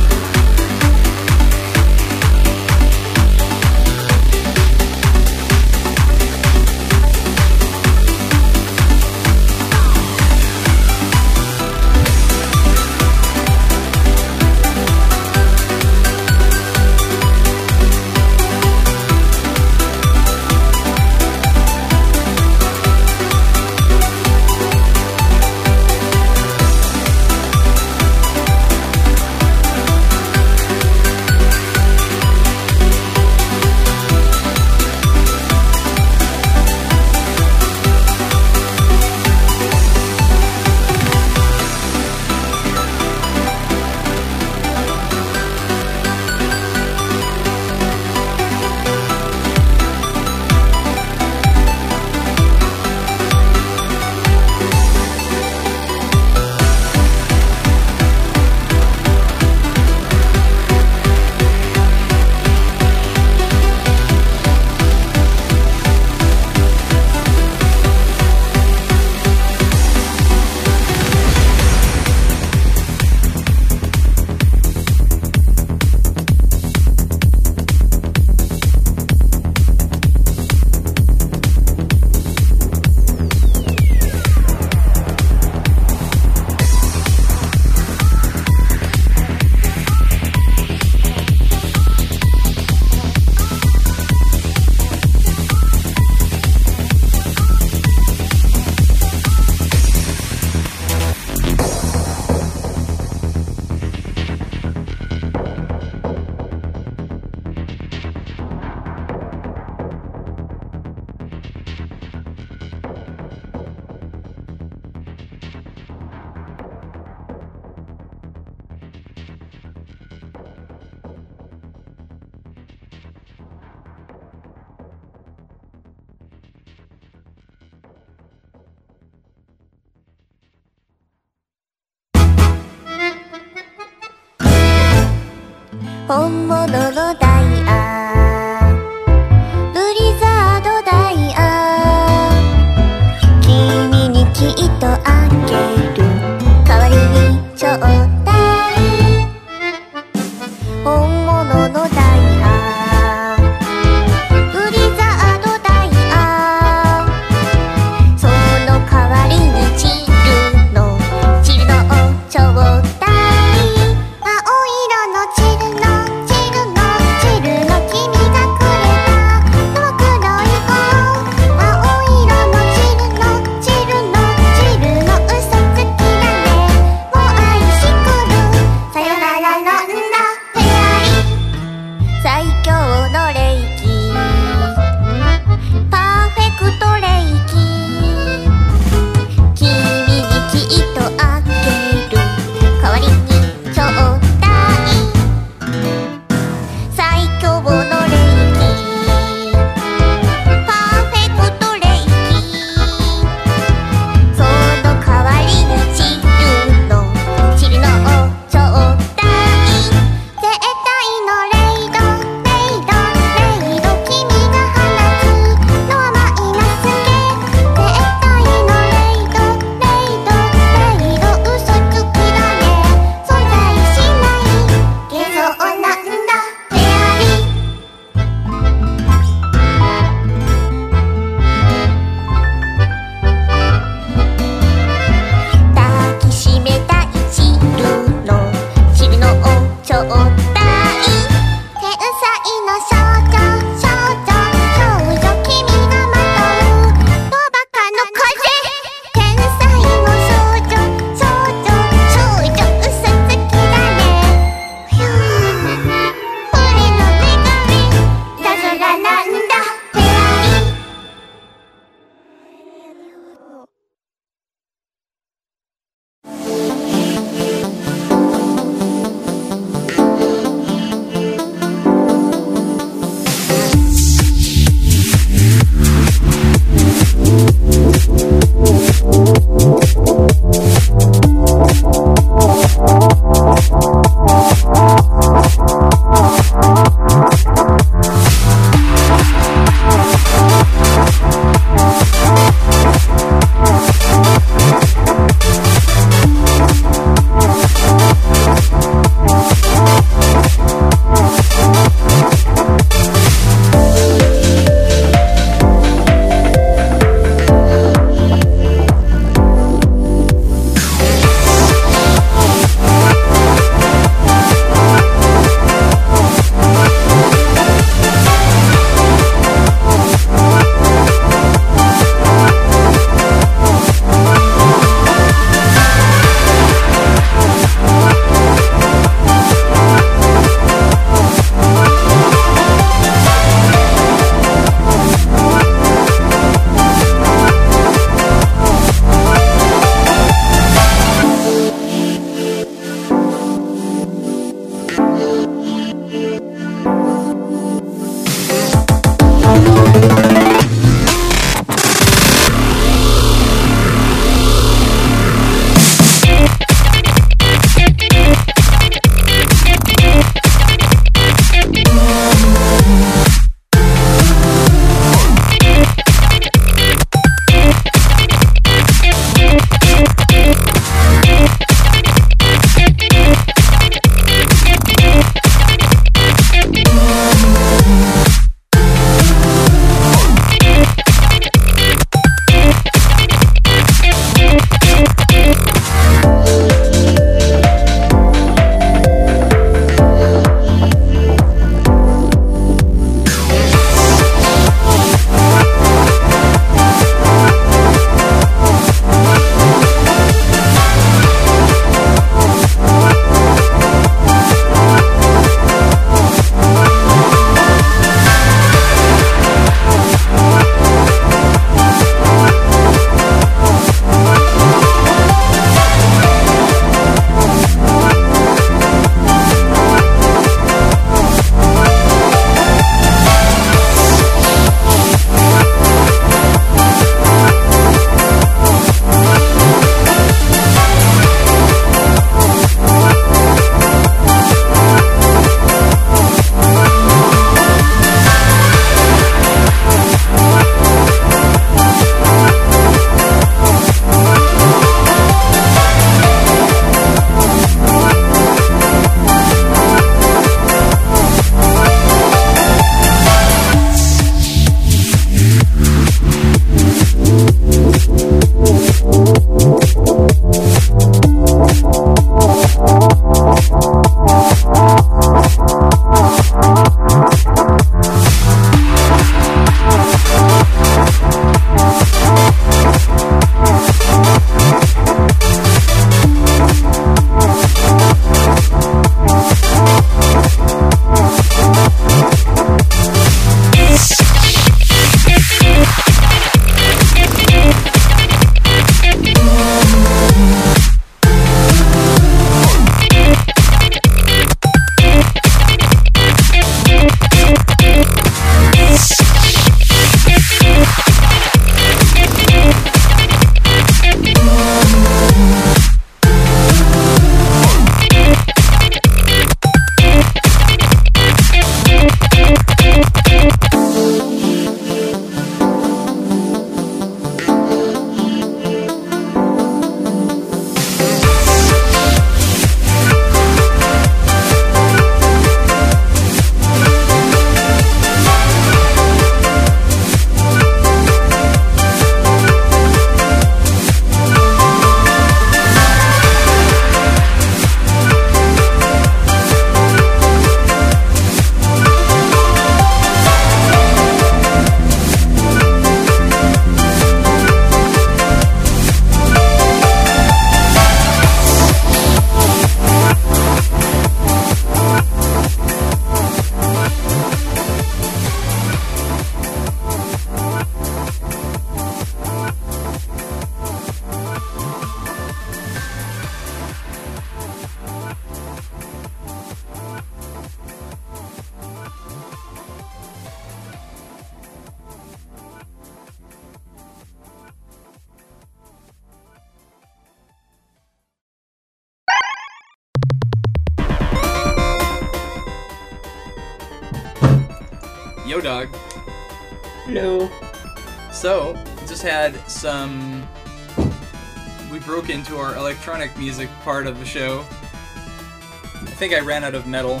[596.64, 597.40] Part of the show.
[597.40, 600.00] I think I ran out of metal.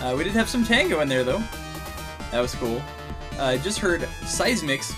[0.00, 1.40] Uh, we did have some tango in there though.
[2.32, 2.82] That was cool.
[3.38, 4.92] Uh, I just heard Cysmix.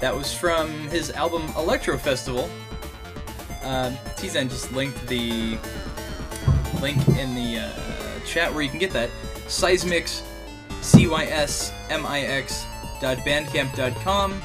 [0.00, 2.50] That was from his album Electro Festival.
[3.62, 5.56] Uh, Tizen just linked the
[6.82, 9.08] link in the uh, chat where you can get that.
[9.46, 10.22] Cysmix,
[10.82, 12.66] C Y S M I X
[13.00, 14.40] dot bandcamp dot com.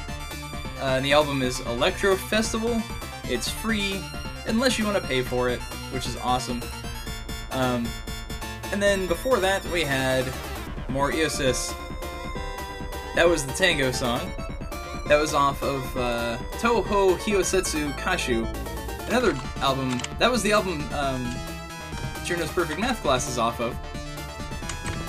[0.80, 2.82] Uh, the album is Electro Festival.
[3.24, 4.02] It's free,
[4.46, 5.60] unless you want to pay for it,
[5.92, 6.62] which is awesome.
[7.52, 7.86] Um,
[8.72, 10.24] and then before that, we had
[10.88, 11.74] more IOSYS.
[13.14, 14.20] That was the Tango song.
[15.08, 18.44] That was off of uh, Touhou Hyosetsu Kashu,
[19.08, 20.00] another album.
[20.18, 21.24] That was the album um,
[22.26, 23.72] Perfect Math class is off of.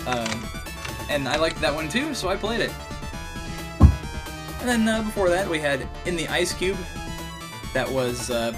[0.08, 0.46] Um,
[1.10, 2.72] and I liked that one too, so I played it.
[4.60, 6.78] And then uh, before that, we had In the Ice Cube.
[7.74, 8.58] That was uh,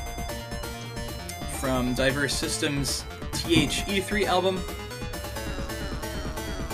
[1.59, 4.61] from Diverse Systems THE3 album.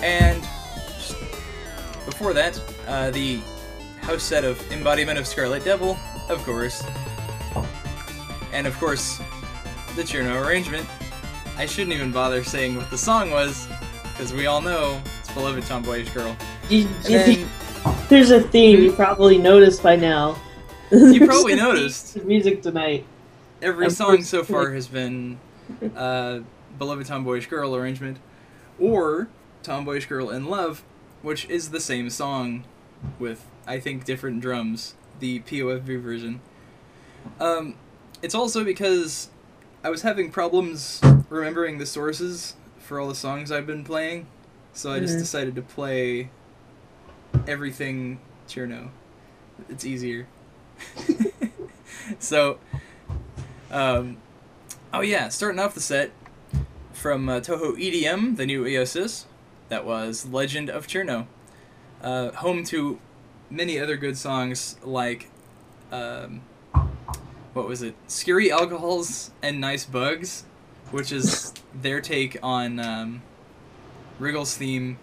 [0.02, 0.40] And
[2.04, 3.40] before that, uh, the
[4.00, 5.98] house set of Embodiment of Scarlet Devil,
[6.28, 6.84] of course.
[8.52, 9.18] And of course,
[9.96, 10.86] the Cirno arrangement.
[11.56, 13.66] I shouldn't even bother saying what the song was,
[14.12, 16.36] because we all know it's Beloved Tomboyish Girl.
[16.68, 17.48] You, then,
[18.08, 20.38] there's a theme you probably noticed by now.
[20.92, 22.22] You probably noticed.
[22.24, 23.04] Music tonight.
[23.66, 25.40] Every song so far has been
[25.96, 26.38] uh,
[26.78, 28.18] Beloved Tomboyish Girl arrangement,
[28.78, 29.26] or
[29.64, 30.84] Tomboyish Girl in Love,
[31.20, 32.62] which is the same song
[33.18, 36.40] with, I think, different drums, the POFV version.
[37.40, 37.74] Um,
[38.22, 39.30] it's also because
[39.82, 44.28] I was having problems remembering the sources for all the songs I've been playing,
[44.74, 45.18] so I just Mhm.
[45.18, 46.30] decided to play
[47.48, 48.90] everything Cirno.
[49.68, 50.28] It's easier.
[52.20, 52.58] so,
[53.70, 54.18] um,
[54.92, 56.10] oh yeah, starting off the set
[56.92, 59.24] from uh, Touhou EDM, the new IOSYS,
[59.68, 61.26] that was Legend of Cirno,
[62.02, 62.98] uh, home to
[63.50, 65.30] many other good songs like,
[65.92, 66.42] um,
[67.52, 70.44] what was it, Scary Alcohols and Nice Bugs,
[70.90, 73.22] which is their take on um,
[74.18, 74.98] Wriggle's theme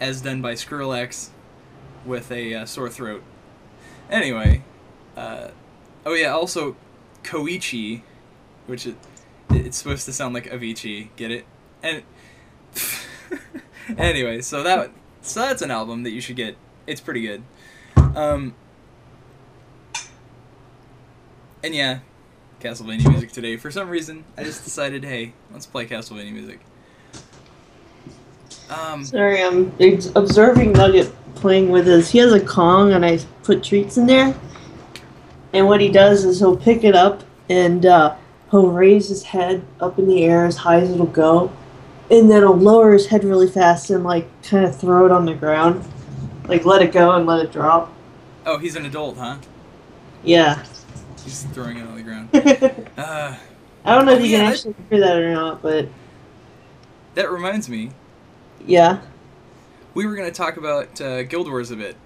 [0.00, 1.28] as done by Skrillex
[2.04, 3.22] with a uh, sore throat.
[4.10, 4.62] Anyway,
[5.16, 5.48] uh,
[6.04, 6.76] oh yeah, also
[7.22, 8.02] Koichi,
[8.66, 8.96] which it,
[9.50, 11.08] it's supposed to sound like Avicii.
[11.16, 11.46] Get it?
[11.82, 12.02] And
[13.98, 14.90] anyway, so that
[15.22, 16.56] so that's an album that you should get.
[16.86, 17.42] It's pretty good.
[18.16, 18.54] Um,
[21.62, 22.00] and yeah,
[22.60, 23.56] Castlevania music today.
[23.56, 26.60] For some reason, I just decided, hey, let's play Castlevania music.
[28.70, 29.72] Um, Sorry, I'm
[30.14, 32.10] observing Nugget playing with his.
[32.10, 34.34] He has a Kong, and I put treats in there.
[35.52, 38.16] And what he does is he'll pick it up and uh,
[38.50, 41.52] he'll raise his head up in the air as high as it'll go,
[42.10, 45.26] and then he'll lower his head really fast and like kind of throw it on
[45.26, 45.84] the ground,
[46.48, 47.92] like let it go and let it drop.
[48.46, 49.36] oh, he's an adult, huh?
[50.24, 50.64] Yeah.
[51.24, 52.28] He's throwing it on the ground.
[52.96, 53.38] I
[53.84, 55.88] Uh, don't know if you Yeah, can that- actually hear that or not, but
[57.14, 57.90] that reminds me,
[58.66, 59.00] yeah.
[59.94, 61.96] we were going to talk about uh, Guild Wars a bit.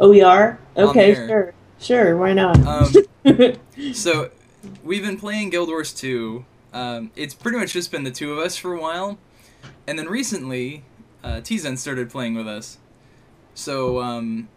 [0.00, 0.58] Oh, we are.
[0.76, 2.16] Okay, sure, sure.
[2.16, 2.58] Why not?
[2.66, 2.92] Um,
[3.92, 4.30] so,
[4.84, 6.44] we've been playing Guild Wars 2.
[6.72, 9.18] Um, it's pretty much just been the two of us for a while.
[9.86, 10.84] And then recently,
[11.24, 12.78] uh, Tizen started playing with us.
[13.54, 14.48] So, um,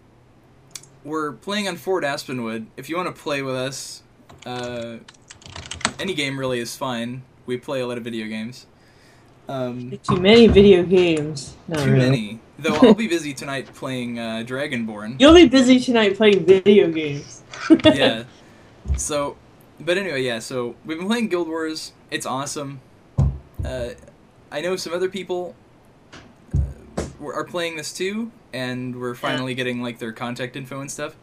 [1.04, 2.66] we're playing on Fort Aspenwood.
[2.76, 4.04] If you want to play with us,
[4.46, 4.98] uh,
[6.00, 7.24] any game really is fine.
[7.46, 8.66] We play a lot of video games.
[9.48, 11.56] Um, Too many video games.
[11.68, 12.00] Not too really.
[12.00, 12.40] many.
[12.60, 15.20] Though I'll be busy tonight playing uh, Dragonborn.
[15.20, 17.42] You'll be busy tonight playing video games.
[17.86, 18.26] yeah.
[18.98, 19.38] So,
[19.80, 20.40] but anyway, yeah.
[20.40, 21.94] So we've been playing Guild Wars.
[22.12, 22.82] It's awesome.
[23.64, 23.92] Uh,
[24.52, 25.56] I know some other people
[26.54, 31.16] uh, are playing this too, and we're finally getting like their contact info and stuff.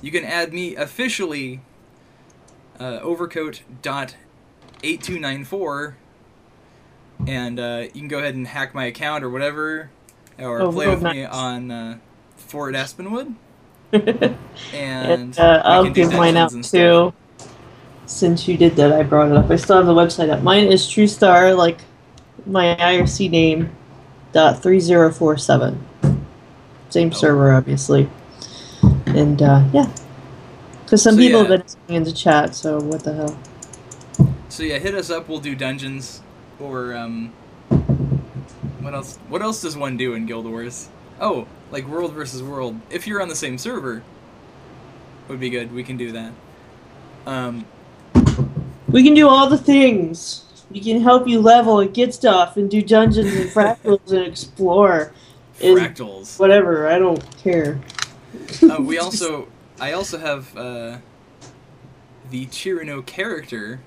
[0.00, 1.60] You can add me officially.
[2.80, 4.14] Uh, overcoat dot
[4.84, 5.96] eight two nine four,
[7.26, 9.90] and uh, you can go ahead and hack my account or whatever,
[10.38, 11.98] or Oh, play real with me on uh,
[12.36, 13.34] Fort Aspenwood.
[13.92, 14.38] and
[14.72, 16.96] And uh, I'll give mine out dungeons and stuff.
[17.10, 17.14] too.
[18.06, 19.50] Since you did that, I brought it up.
[19.50, 20.42] I still have the website up.
[20.42, 21.80] Mine is TrueStar, like
[22.46, 23.70] my IRC name,
[24.32, 25.84] dot three zero four seven.
[26.90, 27.16] Same Oh.
[27.16, 28.08] server, obviously.
[29.06, 29.92] And uh, yeah,
[30.84, 31.48] because some So, people yeah.
[31.48, 32.54] have been asking in the chat.
[32.54, 33.38] So what the hell?
[34.48, 35.28] So yeah, hit us up.
[35.28, 36.22] We'll do dungeons
[36.58, 37.32] or um.
[38.80, 39.16] What else?
[39.28, 40.88] What else does one do in Guild Wars?
[41.20, 42.80] Oh, like world versus world.
[42.90, 44.02] If you're on the same server,
[45.28, 45.72] would be good.
[45.72, 46.32] We can do that.
[47.26, 47.66] Um,
[48.88, 50.44] We can do all the things.
[50.70, 55.12] We can help you level and get stuff and do dungeons and fractals and explore.
[55.60, 56.38] And fractals.
[56.38, 57.80] Whatever, I don't care.
[58.62, 59.48] Uh, we also,
[59.78, 60.98] I also have uh,
[62.30, 63.80] the Cirno character.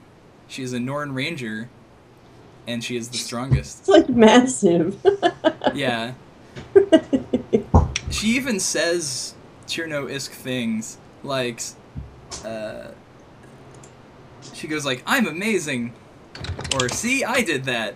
[0.47, 1.69] She's a Norn Ranger,
[2.71, 3.79] and she is the strongest.
[3.81, 4.97] It's like massive.
[5.73, 6.13] Yeah.
[8.09, 9.35] She even says
[9.67, 11.61] Cirno-esque things like,
[12.43, 12.87] uh,
[14.53, 15.93] she goes like, "I'm amazing,"
[16.73, 17.95] or "See, I did that."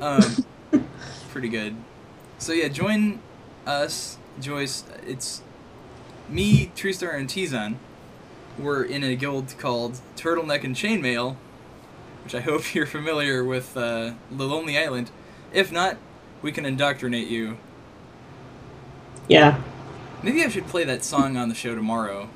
[0.00, 0.44] Um,
[1.30, 1.76] pretty good.
[2.38, 3.20] So yeah, join
[3.66, 4.84] us, Joyce.
[5.06, 5.42] It's
[6.28, 7.76] me, TrueStar, and Tizan.
[8.58, 11.36] We're in a guild called Turtleneck and Chainmail,
[12.28, 15.10] which I hope you're familiar with uh, the Lonely Island.
[15.50, 15.96] If not,
[16.42, 17.56] we can indoctrinate you.
[19.28, 19.58] yeah,
[20.22, 22.28] Maybe I should play that song on the show tomorrow.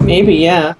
[0.00, 0.74] maybe, yeah.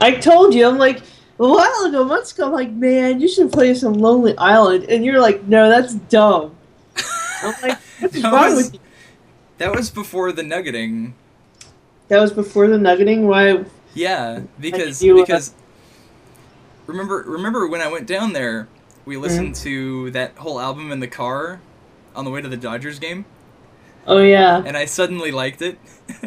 [0.00, 1.00] I told you, I'm like,
[1.38, 4.84] a while ago, months ago, I'm like, man, you should play some Lonely Island.
[4.84, 6.56] And you're like, no, that's dumb.
[7.42, 8.80] I'm like, what's That wrong was- with you?
[9.58, 11.12] That was before the nuggeting.
[12.08, 13.26] That was before the nuggeting?
[13.26, 13.64] Why?
[13.94, 15.52] Yeah, because uh, because
[16.90, 18.68] remember remember when I went down there,
[19.04, 19.22] we mm-hmm.
[19.22, 21.60] listened to that whole album in the car
[22.14, 23.24] on the way to the Dodgers game,
[24.06, 24.62] Oh, yeah.
[24.64, 25.78] and I suddenly liked it.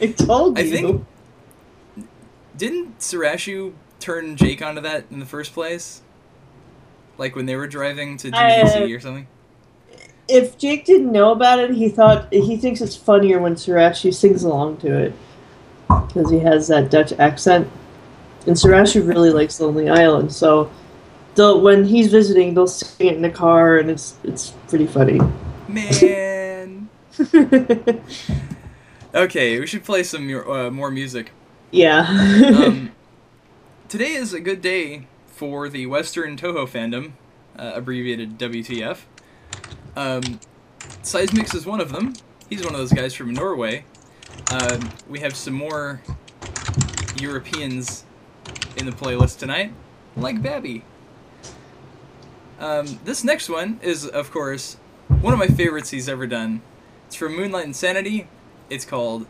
[0.00, 0.70] I told I you.
[0.70, 1.06] think
[2.56, 6.02] didn't Sarashu turn Jake onto that in the first place?
[7.18, 9.26] Like when they were driving to DDC or something.
[10.28, 14.44] if Jake didn't know about it, he thought he thinks it's funnier when Sirachi sings
[14.44, 15.14] along to it
[15.88, 17.70] because he has that Dutch accent,
[18.46, 20.32] and Sirachi really likes Lonely Island.
[20.32, 20.70] So,
[21.34, 25.20] they'll, when he's visiting, they'll sing it in the car, and it's it's pretty funny.
[25.68, 26.88] Man.
[29.16, 31.30] Okay, we should play some uh, more music.
[31.70, 32.00] yeah.
[32.54, 32.92] Um,
[33.88, 37.12] today is a good day for the Western Touhou fandom,
[37.58, 38.98] uh, abbreviated WTF.
[39.96, 40.38] Um,
[41.02, 42.12] Cysmix is one of them.
[42.50, 43.86] He's one of those guys from Norway.
[44.50, 46.02] Um, we have some more
[47.18, 48.04] Europeans
[48.76, 49.72] in the playlist tonight,
[50.16, 50.84] like Babby.
[52.58, 54.76] Um, this next one is, of course,
[55.08, 56.62] one of my favorites he's ever done.
[57.06, 58.28] It's from Moonlight Insanity.
[58.70, 59.26] It's called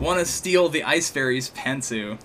[0.00, 2.18] Wanna Steal the Ice Fairy's Pantsu.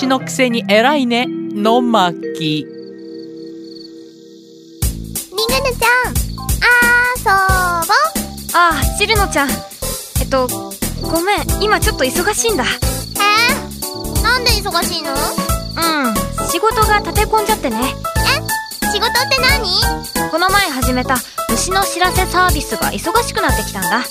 [0.00, 1.26] 虫のくせに偉いね。
[1.28, 2.72] の巻リング
[5.62, 6.14] ヌちゃん。
[6.64, 7.28] あーそぼ
[8.58, 9.50] ああ、シルノちゃん。
[9.50, 9.52] え
[10.24, 10.48] っと、
[11.02, 12.64] ごめん、今ちょっと忙しいんだ。
[12.64, 15.12] えー、なんで忙しいの？
[15.12, 15.18] うん、
[16.48, 17.76] 仕事が立て込んじゃってね。
[18.94, 20.30] 仕事って何？
[20.30, 21.18] この前始めた
[21.50, 23.98] 虫の知らせサービスが忙しくなってきたんだ。
[23.98, 24.04] へえ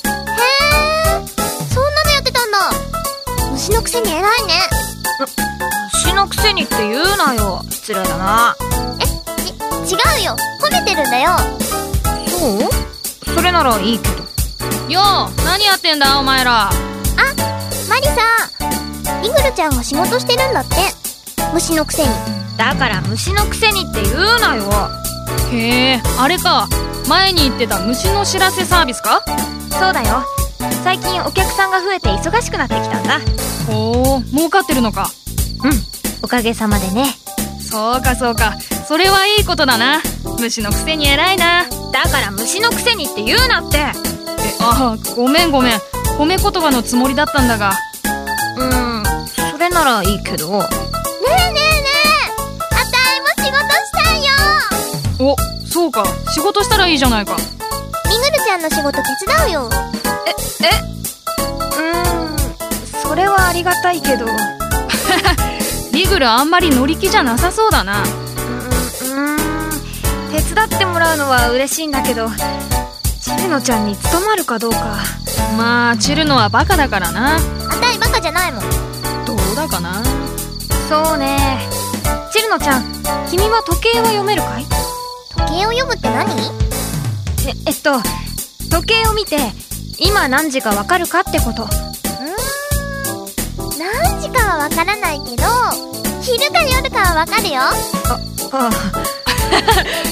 [1.73, 2.59] そんなのやってたんだ。
[3.53, 4.29] 虫のくせに偉いね
[6.09, 7.61] 虫のくせにって言うなよ。
[7.69, 8.55] 失礼だな。
[9.85, 11.37] ち違うよ褒めてるんだよ
[12.27, 12.67] そ
[13.31, 13.33] う？
[13.35, 14.15] それならいいけど。
[14.91, 16.71] よう何やってんだお前ら
[17.87, 18.15] マリさ
[19.21, 20.75] リグルちゃんが仕事してるんだって
[21.53, 22.09] 虫のくせに
[22.57, 24.63] だから虫のくせにって言うなよ。
[25.51, 26.67] へえあれか
[27.07, 29.23] 前に言ってた虫の知らせサービスか？
[29.79, 30.23] そうだよ。
[30.83, 33.19] 最近お客さんが増えて忙しくなってきたんだ。
[33.67, 35.11] ほう儲かってるのか
[36.21, 37.05] おかげさまでね。
[37.59, 38.57] そうかそうか。
[38.87, 40.01] それはいいことだな。
[40.39, 41.63] 虫のくせに偉いな。
[41.91, 43.77] だから虫のくせにって言うなって。
[43.77, 43.91] え
[44.59, 45.79] あごめんごめん。
[46.17, 47.71] 褒め言葉のつもりだったんだが。
[48.57, 49.03] うん、
[49.51, 50.59] それならいいけど。
[50.59, 50.65] ね
[51.27, 51.87] えねえね
[52.27, 52.31] え。
[52.71, 55.31] あたいも仕事したいよ。
[55.31, 55.35] お
[55.67, 56.03] そうか。
[56.31, 57.35] 仕事したらいいじゃないか。
[57.37, 59.69] リグルちゃんの仕事手伝うよ。
[59.69, 62.37] うーん、
[63.01, 64.25] それはありがたいけど。
[65.99, 68.01] うリグルあんまり乗り気じゃなさそうだな。
[68.05, 69.37] ーん、
[70.31, 72.29] 手伝ってもらうのは嬉しいんだけど、
[73.21, 75.03] チルノちゃんに務まるかどうか。
[75.57, 77.35] まあチルノはバカだからな。
[77.35, 77.39] あ
[77.81, 78.63] たいバカじゃないもん。
[79.25, 80.01] どうだかな。
[80.87, 81.67] そうね。
[82.31, 82.83] チルノちゃん、
[83.29, 84.63] 君は時計は読めるかい？
[85.35, 86.31] 時計を読むって何？
[87.45, 87.99] え、えっと、
[88.71, 89.37] 時計を見て、
[89.99, 91.67] 今何時かわかるかってこと。
[94.69, 95.43] わからないけど
[96.21, 97.71] 昼か夜かはわかるよあ
[98.51, 98.69] あ、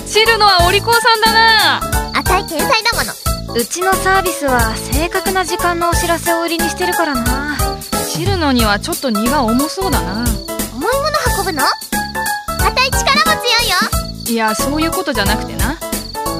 [0.06, 1.78] チルノはお利口さんだな
[2.20, 3.14] あたい天才だもの
[3.56, 7.58] うちのサービスは正確な時間のお知らせを売りにしてるからな。
[8.14, 10.34] チルノにはちょっと荷が重そうだな重い
[10.80, 10.92] もの
[11.40, 11.64] 運ぶの？
[11.64, 11.70] あ
[12.72, 15.78] たい力も強いよいやそういうことじゃなくてなう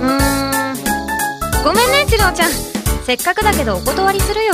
[0.02, 1.64] ーん。
[1.64, 2.52] ごめんね、チルノちゃん。
[3.06, 4.53] せっかくだけどお断りするよ。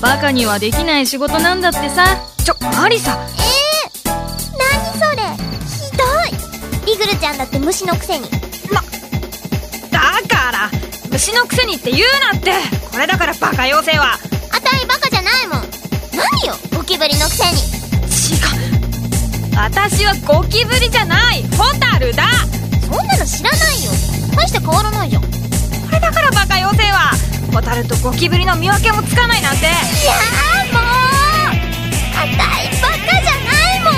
[0.00, 2.04] バカにはできない仕事なんだってさ。
[2.44, 3.12] ちょ、マリサ。
[3.12, 4.10] えー、
[4.58, 5.22] 何それ。
[5.66, 6.04] ひど
[6.84, 6.86] い。
[6.86, 8.28] リグルちゃんだって虫のくせに。
[8.30, 10.70] だから、
[11.10, 12.52] 虫のくせにって言うなって。
[12.90, 14.14] これだからバカ妖精は。
[14.14, 15.64] あたいバカじゃないもん。
[16.12, 17.58] 何よゴキブリのくせに。
[17.58, 18.36] 違
[19.52, 19.56] う。
[19.56, 21.42] 私はゴキブリじゃない。
[21.56, 22.24] ホタルだ。
[22.82, 24.10] そんなの知らないよ。
[24.36, 25.28] 大して変わらないじゃんこ
[25.92, 27.10] れだからバカ妖精は
[27.50, 29.66] ホタルとゴキブリの見分けもつかないなんて。
[29.66, 29.70] ー
[30.72, 30.82] もう
[32.14, 33.92] あたいバカじゃないもん。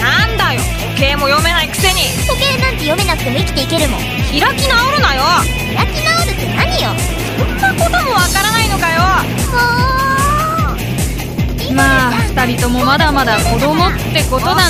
[0.00, 0.60] なんだよ。
[0.94, 2.08] 時計も読めないくせに。
[2.26, 4.00] 時計なんて読めなくても生きていけるもん。
[4.00, 5.22] 開き直るなよ。
[5.76, 6.90] 開き直るって何よ。
[7.38, 9.00] そんなこともわからないのかよ。
[11.68, 14.62] もうまあ二人ともまだまだ子供ってことだな。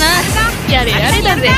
[0.69, 1.49] やれやれだぜ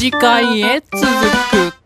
[0.00, 1.79] 次回へ続く。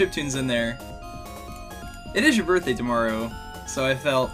[0.00, 0.78] Chip tunes in there.
[2.14, 3.30] It is your birthday tomorrow,
[3.66, 4.30] so I felt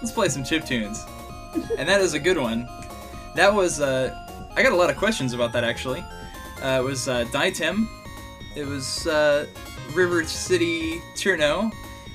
[0.00, 1.04] let's play some chip tunes,
[1.76, 2.66] and that is a good one.
[3.34, 4.26] That was uh,
[4.56, 6.02] I got a lot of questions about that actually.
[6.62, 7.86] Uh, it was uh, Daitem.
[8.56, 9.48] It was uh,
[9.92, 11.70] River City Cirno.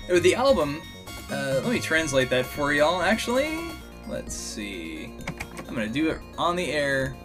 [0.09, 0.81] It was the album.
[1.29, 3.03] Uh, let me translate that for y'all.
[3.03, 3.59] Actually,
[4.07, 5.13] let's see.
[5.67, 7.15] I'm gonna do it on the air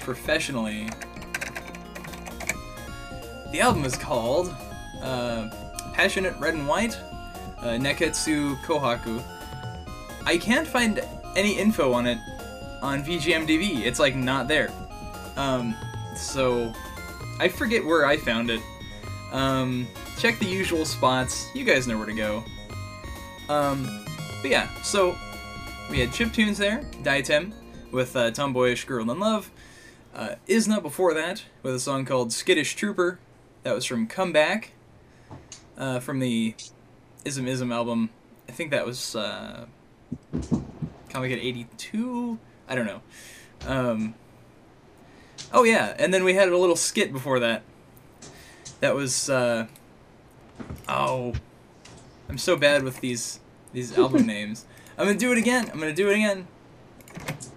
[0.00, 0.90] professionally.
[3.52, 4.54] The album is called
[5.02, 5.48] uh,
[5.92, 6.98] Passionate Red and White,
[7.58, 9.22] uh, Neketsu Kohaku.
[10.24, 11.00] I can't find
[11.36, 12.18] any info on it
[12.82, 13.84] on VGMDB.
[13.84, 14.70] It's like not there.
[15.36, 15.74] Um,
[16.16, 16.72] so
[17.38, 18.60] I forget where I found it.
[19.32, 19.86] Um,
[20.18, 21.48] check the usual spots.
[21.54, 22.44] You guys know where to go.
[23.48, 24.04] Um,
[24.42, 25.16] but yeah, so
[25.90, 27.52] we had chip tunes there, Daitem
[27.92, 29.50] with uh, Tomboyish Girl in Love.
[30.14, 33.18] Uh, Isna before that with a song called Skittish Trooper.
[33.66, 34.70] That was from Comeback
[35.76, 36.54] uh, from the
[37.24, 38.10] Ism Ism album.
[38.48, 39.66] I think that was uh,
[41.08, 42.38] Comiket 82?
[42.68, 43.00] I don't know.
[43.66, 44.14] Um,
[45.52, 47.64] oh, yeah, and then we had a little skit before that.
[48.78, 49.28] That was.
[49.28, 49.66] Uh,
[50.88, 51.34] oh.
[52.28, 53.40] I'm so bad with these
[53.72, 54.64] these album names.
[54.96, 55.68] I'm gonna do it again.
[55.72, 56.46] I'm gonna do it again.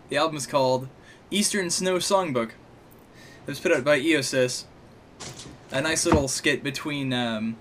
[0.10, 0.88] The album is called
[1.30, 2.49] Eastern Snow Songbook.
[2.49, 4.65] It was put out by IOSYS.
[5.72, 7.56] A nice little skit between um,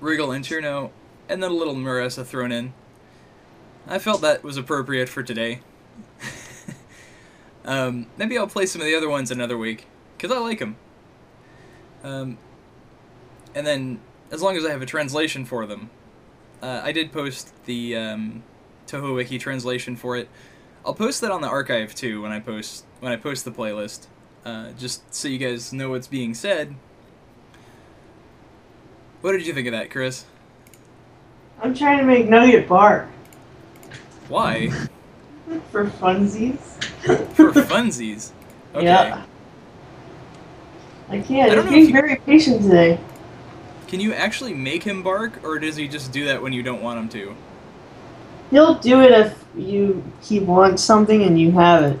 [0.00, 0.90] Wriggle and Cirno,
[1.28, 2.72] and then a little Marisa thrown in.
[3.88, 5.60] I felt that was appropriate for today.
[7.64, 9.86] um, maybe I'll play some of the other ones another week,
[10.16, 10.76] because I like them.
[12.04, 12.38] Um,
[13.52, 14.00] and then,
[14.30, 15.90] as long as I have a translation for them,
[16.62, 18.44] uh, I did post the um,
[18.86, 20.28] Touhou Wiki translation for it.
[20.86, 24.06] I'll post that on the archive too when I post when I post the playlist,
[24.44, 26.76] uh, just so you guys know what's being said.
[29.24, 30.26] What did you think of that, Chris?
[31.62, 33.08] I'm trying to make Nugget bark
[34.28, 34.68] Why?
[35.72, 36.58] for funsies.
[37.32, 38.32] For funsies.
[38.74, 38.86] Okay.
[38.86, 39.24] Yeah.
[41.08, 41.52] I can't.
[41.52, 42.98] I don't He's being you- very patient today.
[43.86, 46.82] Can you actually make him bark, or does he just do that when you don't
[46.82, 47.36] want him to?
[48.50, 51.98] He'll do it if you he wants something and you have it.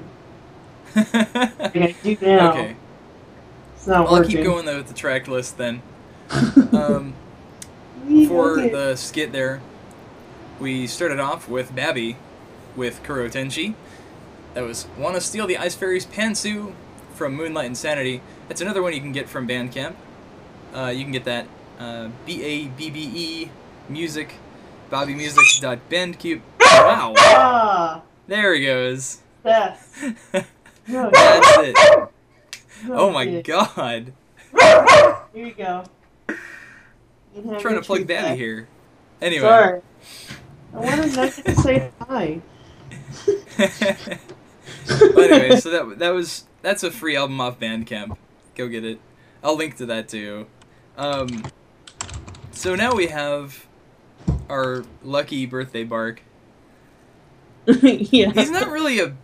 [1.14, 2.50] Like I do now.
[2.50, 2.76] okay.
[3.76, 5.80] It's not Well, I'll keep going though with the track list then.
[6.72, 7.14] Um,
[8.28, 9.60] for the skit there,
[10.60, 12.16] we started off with Babbe
[12.76, 13.74] with Kuro Tenchi.
[14.54, 16.74] That was Wanna Steal the Ice Fairy's Pantsu
[17.14, 18.20] from Moonlight Insanity.
[18.48, 19.94] That's another one you can get from Bandcamp.
[20.74, 21.46] Uh, you can get that
[21.78, 23.50] uh, B A B B E
[23.88, 24.34] music,
[24.90, 26.40] babbemusic.bandcamp.
[26.60, 29.18] Wow, Ah, there he goes.
[29.44, 29.74] No,
[31.12, 31.76] That's it.
[32.88, 34.12] Oh my god.
[34.52, 35.84] Here you go.
[37.34, 38.36] Have trying to plug Babbe back.
[38.38, 38.68] here.
[39.20, 39.42] Anyway.
[39.42, 39.80] Sorry.
[40.72, 42.40] I wanted Nugget to say hi.
[44.88, 48.16] well, anyway, so that that was that's a free album off Bandcamp.
[48.54, 49.00] Go get it.
[49.42, 50.46] I'll link to that too.
[50.96, 51.44] Um,
[52.52, 53.66] so now we have
[54.48, 56.22] our lucky birthday bark.
[57.66, 58.30] yeah.
[58.32, 59.14] He's not really a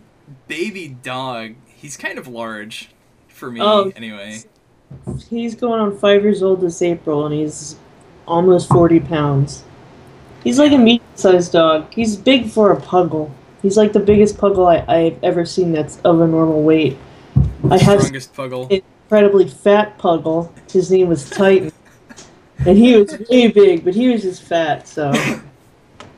[0.47, 1.55] baby dog.
[1.65, 2.89] He's kind of large
[3.27, 3.91] for me, Oh.
[3.95, 4.39] anyway.
[5.29, 7.75] He's going on five years old this April, and he's
[8.31, 9.63] almost forty pounds.
[10.43, 11.93] He's like a medium-sized dog.
[11.93, 13.31] He's big for a puggle.
[13.61, 16.97] He's like the biggest puggle I, I've ever seen that's of a normal weight.
[17.69, 18.65] I have Strongest puggle.
[18.71, 20.51] an incredibly fat puggle.
[20.71, 21.71] His name was Titan,
[22.65, 24.87] and he was way big, but he was just fat.
[24.87, 25.11] So.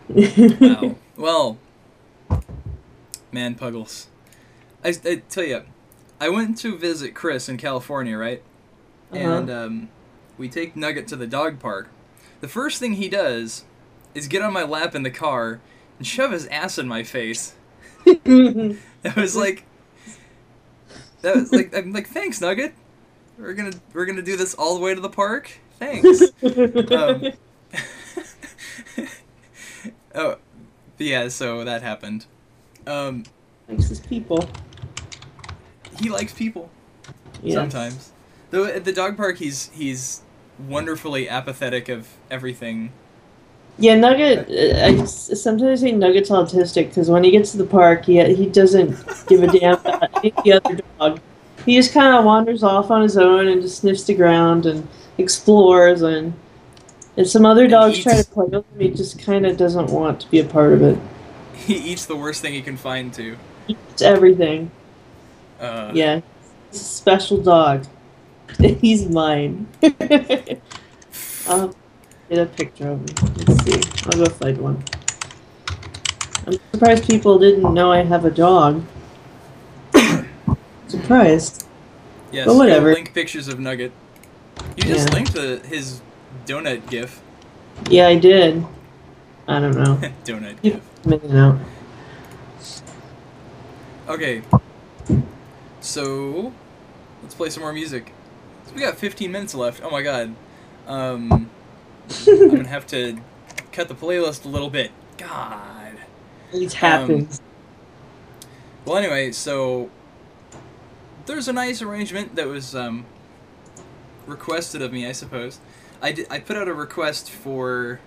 [0.09, 0.95] wow.
[1.15, 1.59] Well,
[3.31, 4.07] man, puggles.
[4.83, 5.61] I, I tell you,
[6.19, 8.41] I went to visit Chris in California, right?
[9.11, 9.21] Uh-huh.
[9.21, 9.89] And um,
[10.37, 11.89] we take Nugget to the dog park.
[12.43, 13.63] The first thing he does
[14.13, 15.61] is get on my lap in the car
[15.97, 17.53] and shove his ass in my face.
[18.05, 19.63] That was like,
[21.21, 22.73] that was like, I'm like, thanks, Nugget.
[23.39, 25.51] We're gonna we're gonna do this all the way to the park.
[25.79, 26.21] Thanks.
[26.91, 27.31] um,
[30.15, 30.35] oh,
[30.97, 31.29] yeah.
[31.29, 32.25] So that happened.
[32.85, 33.23] Um,
[33.67, 34.49] Thanks his people.
[35.97, 36.69] he likes people
[37.41, 37.55] Yes.
[37.55, 38.11] sometimes.
[38.51, 40.23] Though at the dog park, he's he's
[40.67, 42.91] wonderfully apathetic of everything.
[43.77, 44.47] Yeah, Nugget.
[44.77, 48.91] I sometimes say Nugget's autistic because when he gets to the park, he he doesn't
[49.27, 51.19] give a damn about any other dog.
[51.65, 54.87] He just kind of wanders off on his own and just sniffs the ground and
[55.17, 56.01] explores.
[56.03, 56.33] And
[57.15, 59.89] if some other And dogs try to play with him, he just kind of doesn't
[59.89, 60.99] want to be a part of it.
[61.53, 63.37] He eats the worst thing he can find too.
[63.67, 64.71] He eats everything.
[65.59, 66.21] Uh, Yeah,
[66.69, 67.87] It's a special dog.
[68.81, 69.67] He's mine.
[71.47, 71.75] I'll
[72.29, 73.05] get a picture of him.
[73.47, 74.03] Let's see.
[74.05, 74.83] I'll go find one.
[76.45, 78.83] I'm surprised people didn't know I have a dog.
[80.87, 81.67] Surprised.
[82.31, 82.45] Yes.
[82.47, 82.93] But whatever.
[82.93, 83.91] link pictures of Nugget.
[84.77, 85.15] You just Yeah.
[85.15, 86.01] linked the, his
[86.45, 87.21] donut gif.
[87.89, 88.65] Yeah, I did.
[89.47, 89.99] I don't know.
[90.25, 90.81] donut gif.
[91.33, 91.59] out.
[94.09, 94.41] Okay.
[95.81, 96.53] So,
[97.21, 98.13] let's play some more music.
[98.73, 99.81] We got 15 minutes left.
[99.83, 100.35] Oh my god.
[100.87, 101.49] Um,
[102.27, 103.19] I'm gonna have to
[103.71, 104.91] cut the playlist a little bit.
[105.17, 105.97] God.
[106.51, 107.41] It happens.
[108.85, 109.89] Well, anyway, so
[111.25, 113.05] there's a nice arrangement that was um,
[114.27, 115.59] requested of me, I suppose.
[116.01, 118.01] I, di- I put out a request for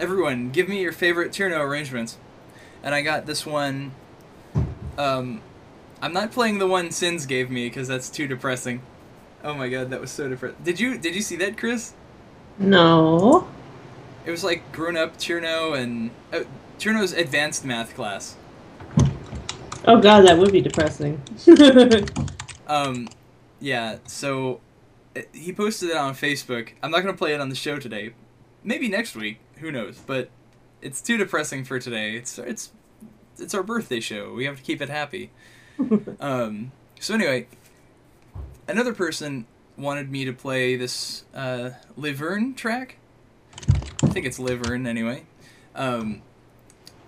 [0.00, 2.16] everyone, give me your favorite Cirno arrangements.
[2.82, 3.92] And I got this one.
[4.98, 5.40] Um,
[6.00, 8.82] I'm not playing the one Sins gave me because that's too depressing.
[9.44, 10.62] Oh my god, that was so different.
[10.64, 11.94] Did you did you see that, Chris?
[12.58, 13.48] no.
[14.24, 16.44] It was like grown up Cirno and uh,
[16.78, 18.36] Cirno's advanced math class.
[19.84, 21.20] Oh god, that would be depressing.
[22.68, 23.08] Um,
[23.60, 23.98] yeah.
[24.06, 24.60] So
[25.16, 26.70] uh, he posted it on Facebook.
[26.82, 28.14] I'm not gonna play it on the show today.
[28.64, 29.40] Maybe next week.
[29.58, 29.98] Who knows?
[30.06, 30.30] But
[30.80, 32.16] it's too depressing for today.
[32.16, 32.72] It's it's
[33.38, 34.32] it's our birthday show.
[34.32, 35.30] We have to keep it happy.
[36.20, 36.72] um.
[37.00, 37.48] So anyway,
[38.68, 42.96] another person wanted me to play this uh, Liverne track.
[44.02, 45.24] I think it's Liverne anyway.
[45.74, 46.22] Um,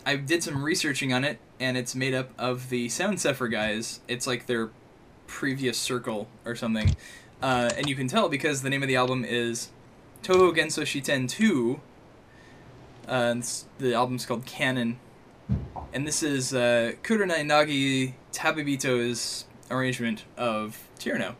[0.06, 4.00] I did some researching on it, and it's made up of the Sound Zephyr guys.
[4.08, 4.70] It's like their
[5.26, 6.96] previous circle or something.
[7.42, 9.70] Uh, and you can tell because the name of the album is
[10.22, 11.80] Touhou Genso Shiten 2.
[13.06, 13.34] Uh,
[13.78, 14.98] the album's called Canon.
[15.92, 19.44] And this is uh, Nagi Tabibito's
[19.74, 21.34] arrangement of Cirno.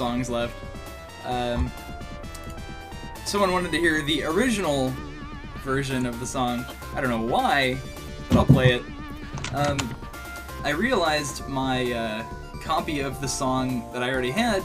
[0.00, 0.54] Songs left.
[1.26, 1.70] Um,
[3.26, 4.94] someone wanted to hear the original
[5.58, 6.64] version of the song.
[6.94, 7.76] I don't know why,
[8.30, 8.82] but I'll play it.
[9.52, 9.78] Um,
[10.64, 12.24] I realized my uh,
[12.62, 14.62] copy of the song that I already had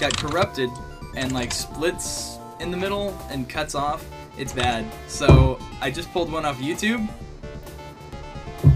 [0.00, 0.68] got corrupted
[1.14, 4.04] and like splits in the middle and cuts off.
[4.36, 4.84] It's bad.
[5.06, 7.08] So I just pulled one off YouTube.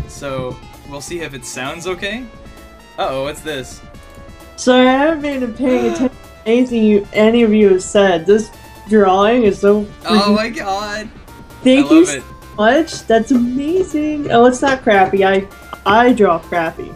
[0.06, 0.56] So
[0.88, 2.24] we'll see if it sounds okay.
[2.96, 3.80] Uh oh, what's this?
[4.56, 8.26] Sorry, I haven't been paying attention to anything you, any of you have said.
[8.26, 8.50] This
[8.88, 9.86] drawing is so.
[10.06, 11.08] Oh my god!
[11.62, 12.24] Thank you so it.
[12.56, 13.02] much.
[13.06, 14.30] That's amazing.
[14.30, 15.24] Oh, it's not crappy.
[15.24, 15.46] I
[15.84, 16.92] I draw crappy.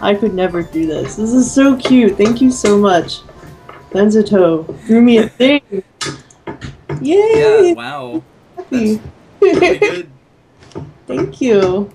[0.00, 1.16] I could never do this.
[1.16, 2.16] This is so cute.
[2.16, 3.20] Thank you so much.
[3.90, 5.62] Benzato drew me a thing.
[7.00, 7.68] Yay!
[7.68, 8.22] Yeah, wow.
[8.56, 9.00] happy.
[9.40, 10.10] Really good.
[11.06, 11.90] Thank you.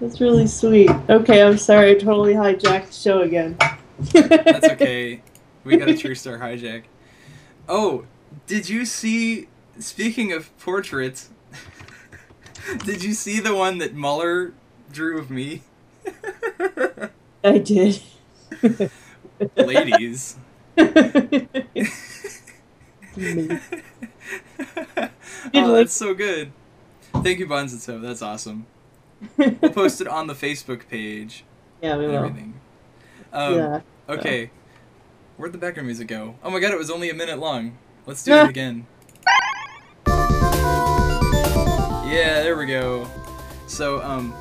[0.00, 0.90] That's really sweet.
[1.08, 1.92] Okay, I'm sorry.
[1.92, 3.56] I totally hijacked the show again.
[4.00, 5.22] That's okay.
[5.64, 6.84] We got a TrueStar hijack.
[7.68, 8.04] Oh,
[8.46, 9.48] did you see?
[9.78, 11.30] Speaking of portraits,
[12.84, 14.52] did you see the one that Muller
[14.92, 15.62] drew of me?
[17.44, 18.02] I did.
[19.56, 20.36] Ladies.
[25.54, 26.52] Oh, that's so good.
[27.22, 28.00] Thank you, Bonzito.
[28.00, 28.66] That's awesome.
[29.36, 31.44] We'll post it on the Facebook page
[31.82, 32.16] yeah, we will.
[32.16, 32.59] everything.
[33.32, 33.80] Um, yeah.
[34.08, 34.50] Okay.
[35.36, 36.34] Where'd the background music go?
[36.42, 37.78] Oh my god, it was only a minute long.
[38.06, 38.86] Let's do it again.
[42.10, 43.06] Yeah, there we go.
[43.66, 44.34] So, um,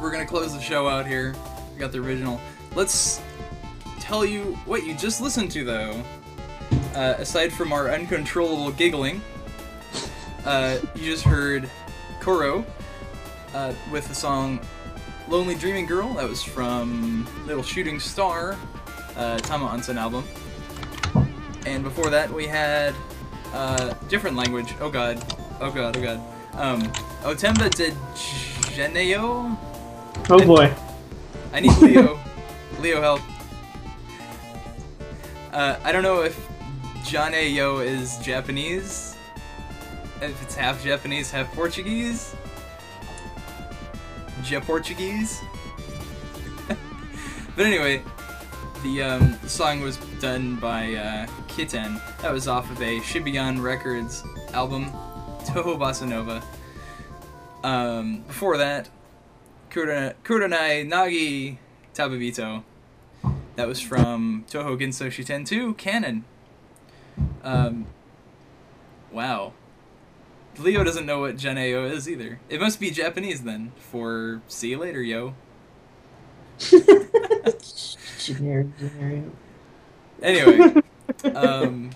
[0.00, 1.34] we're gonna close the show out here.
[1.72, 2.40] We got the original.
[2.74, 3.20] Let's
[4.00, 6.02] tell you what you just listened to, though.
[6.94, 9.22] Uh, aside from our uncontrollable giggling,
[10.44, 11.70] uh, you just heard
[12.20, 12.66] Koro
[13.54, 14.58] uh, with the song
[15.30, 16.12] Lonely Dreaming Girl.
[16.14, 18.56] That was from Little Shooting Star,
[19.16, 20.24] uh, Tama Onsen album.
[21.66, 22.96] And before that, we had
[23.52, 24.74] uh, different language.
[24.80, 25.22] Oh god.
[25.60, 26.20] Oh god, oh god.
[26.54, 26.82] Um,
[27.22, 27.92] Otemba de
[28.74, 29.56] Geneo?
[30.28, 30.74] Oh boy.
[31.52, 32.18] I need Leo.
[32.80, 33.20] Leo help.
[35.52, 36.44] Uh, I don't know if
[37.04, 39.14] Janeyo is Japanese.
[40.20, 42.34] If it's half Japanese, half Portuguese.
[44.48, 45.40] Ja Portuguese.
[47.56, 48.02] but anyway,
[48.82, 52.00] the, um, song was done by uh, Kitten.
[52.22, 54.22] That was off of a Shibayan Records
[54.52, 54.86] album,
[55.44, 56.42] Touhou Bossa Nova.
[57.62, 58.88] Um, before that,
[59.70, 61.58] Kurona- Kuronai Nagi
[61.94, 62.62] Tababito.
[63.56, 66.24] That was from Touhou Ginso Shiten 2 Canon.
[67.42, 67.86] Um,
[69.12, 69.52] wow.
[70.58, 72.40] Leo doesn't know what Janeo is either.
[72.48, 75.34] It must be Japanese then, for see you later, yo.
[78.18, 79.24] Generic, generic.
[80.22, 80.82] Anyway,
[81.34, 81.90] um,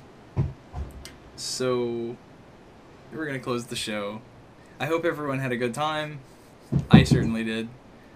[1.36, 2.16] so
[3.12, 4.22] we're gonna close the show.
[4.80, 6.20] I hope everyone had a good time.
[6.90, 7.68] I certainly did.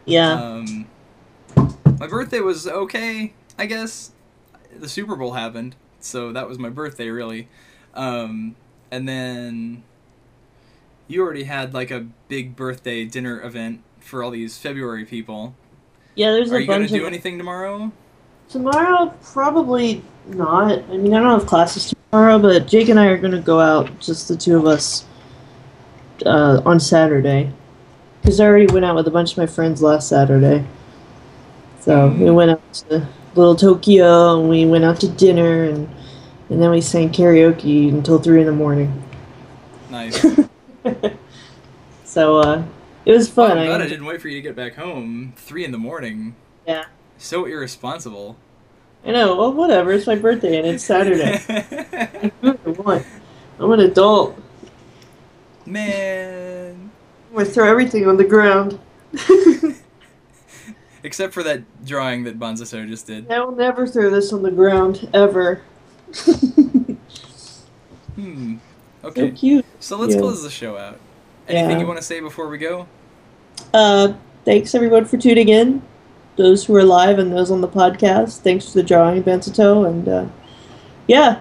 [0.06, 0.32] Yeah.
[0.32, 0.86] Um,
[1.98, 4.12] my birthday was okay, I guess.
[4.74, 7.48] The Super Bowl happened, so that was my birthday, really.
[7.94, 8.56] Um,
[8.90, 9.82] and then
[11.08, 15.54] you already had like a big birthday dinner event for all these February people.
[16.14, 17.92] yeah, there's Are a you gonna do anything tomorrow?
[18.48, 20.72] Tomorrow, probably not.
[20.90, 23.98] I mean, I don't have classes tomorrow, but Jake and I are gonna go out,
[24.00, 25.04] just the two of us.
[26.26, 27.52] uh, on Saturday
[28.22, 30.66] because I already went out with a bunch of my friends last Saturday.
[31.80, 35.88] So we went out to Little Tokyo and we went out to dinner and
[36.50, 39.02] and then we sang karaoke until three in the morning.
[39.88, 40.24] Nice.
[42.04, 42.64] So uh,
[43.04, 43.58] it was Oh, fun.
[43.58, 45.34] I'm glad I I- didn't wait for you to get back home.
[45.36, 46.34] Three in the morning.
[46.66, 46.86] Yeah.
[47.18, 48.36] So irresponsible.
[49.04, 49.36] I know.
[49.36, 49.92] Well, whatever.
[49.92, 51.34] It's my birthday and it's Saturday.
[51.48, 53.06] I do what I want.
[53.60, 54.38] I'm an adult.
[55.66, 56.90] Man.
[57.30, 58.78] I'm gonna throw everything on the ground.
[61.02, 63.30] Except for that drawing that Bonzaso just did.
[63.30, 65.62] I will never throw this on the ground ever.
[68.14, 68.56] Hmm.
[69.04, 69.30] Okay.
[69.30, 69.66] So cute.
[69.80, 70.98] So let's close the show out.
[71.48, 71.78] Anything Yeah.
[71.80, 72.86] you want to say before we go?
[73.72, 74.14] Uh,
[74.44, 75.82] thanks everyone for tuning in.
[76.36, 78.40] Those who are live and those on the podcast.
[78.40, 80.26] Thanks for the drawing, Bensato, and uh,
[81.06, 81.40] yeah,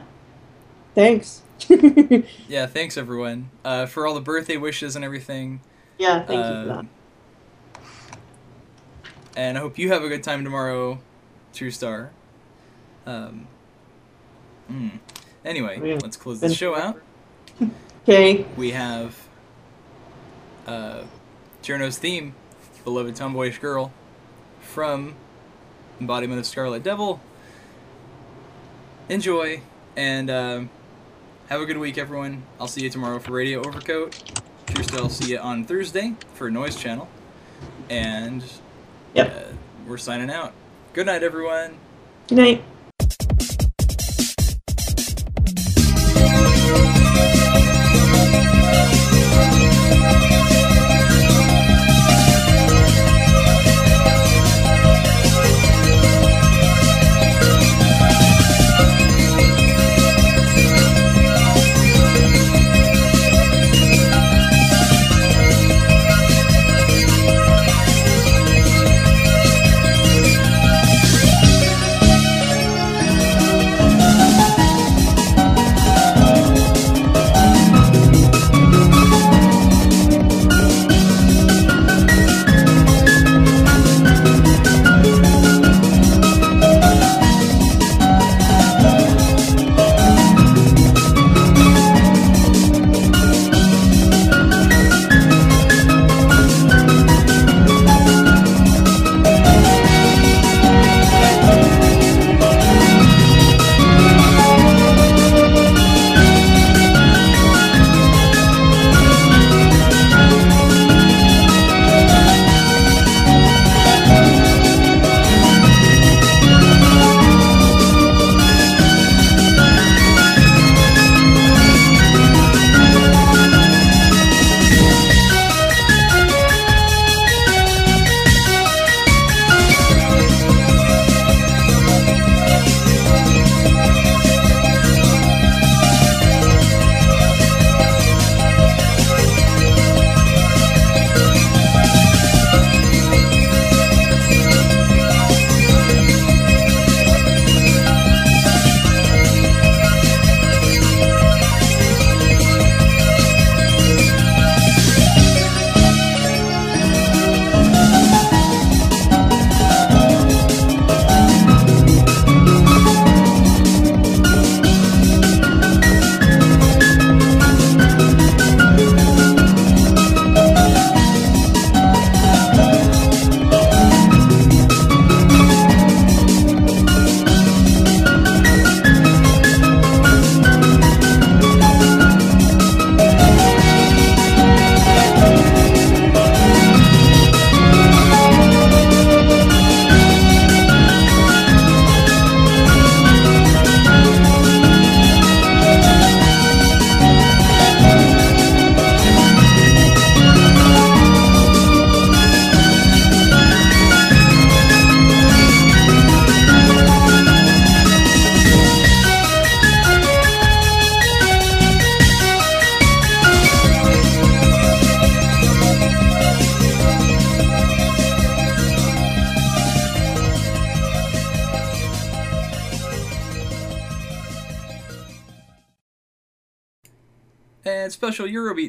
[0.96, 1.42] thanks.
[2.48, 5.60] Yeah, thanks everyone uh, for all the birthday wishes and everything.
[5.98, 6.78] yeah, thank you for that.
[6.80, 6.90] Um,
[9.36, 11.00] And I hope you have a good time tomorrow,
[11.54, 12.10] TrueStar.
[13.06, 13.48] Um,
[14.72, 14.92] mm.
[15.46, 17.02] Anyway, let's close the show out.
[18.04, 18.46] Okay.
[18.56, 19.18] We have
[20.66, 21.04] uh,
[21.62, 22.34] Cirno's theme,
[22.84, 23.92] Beloved Tomboyish Girl,
[24.62, 25.16] from
[26.00, 27.20] Embodiment of Scarlet Devil.
[29.10, 29.62] Enjoy,
[29.96, 30.70] and um,
[31.50, 32.44] have a good week, everyone.
[32.60, 34.12] I'll see you tomorrow for Radio Overcoat.
[34.68, 37.08] TrueStar, I'll see you on Thursday for Noise Channel.
[37.90, 38.44] And
[39.14, 39.34] Yep.
[39.36, 39.54] uh,
[39.88, 40.54] we're signing out.
[40.94, 41.76] Good night, everyone.
[42.28, 42.64] Good night.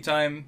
[0.08, 0.47] Time.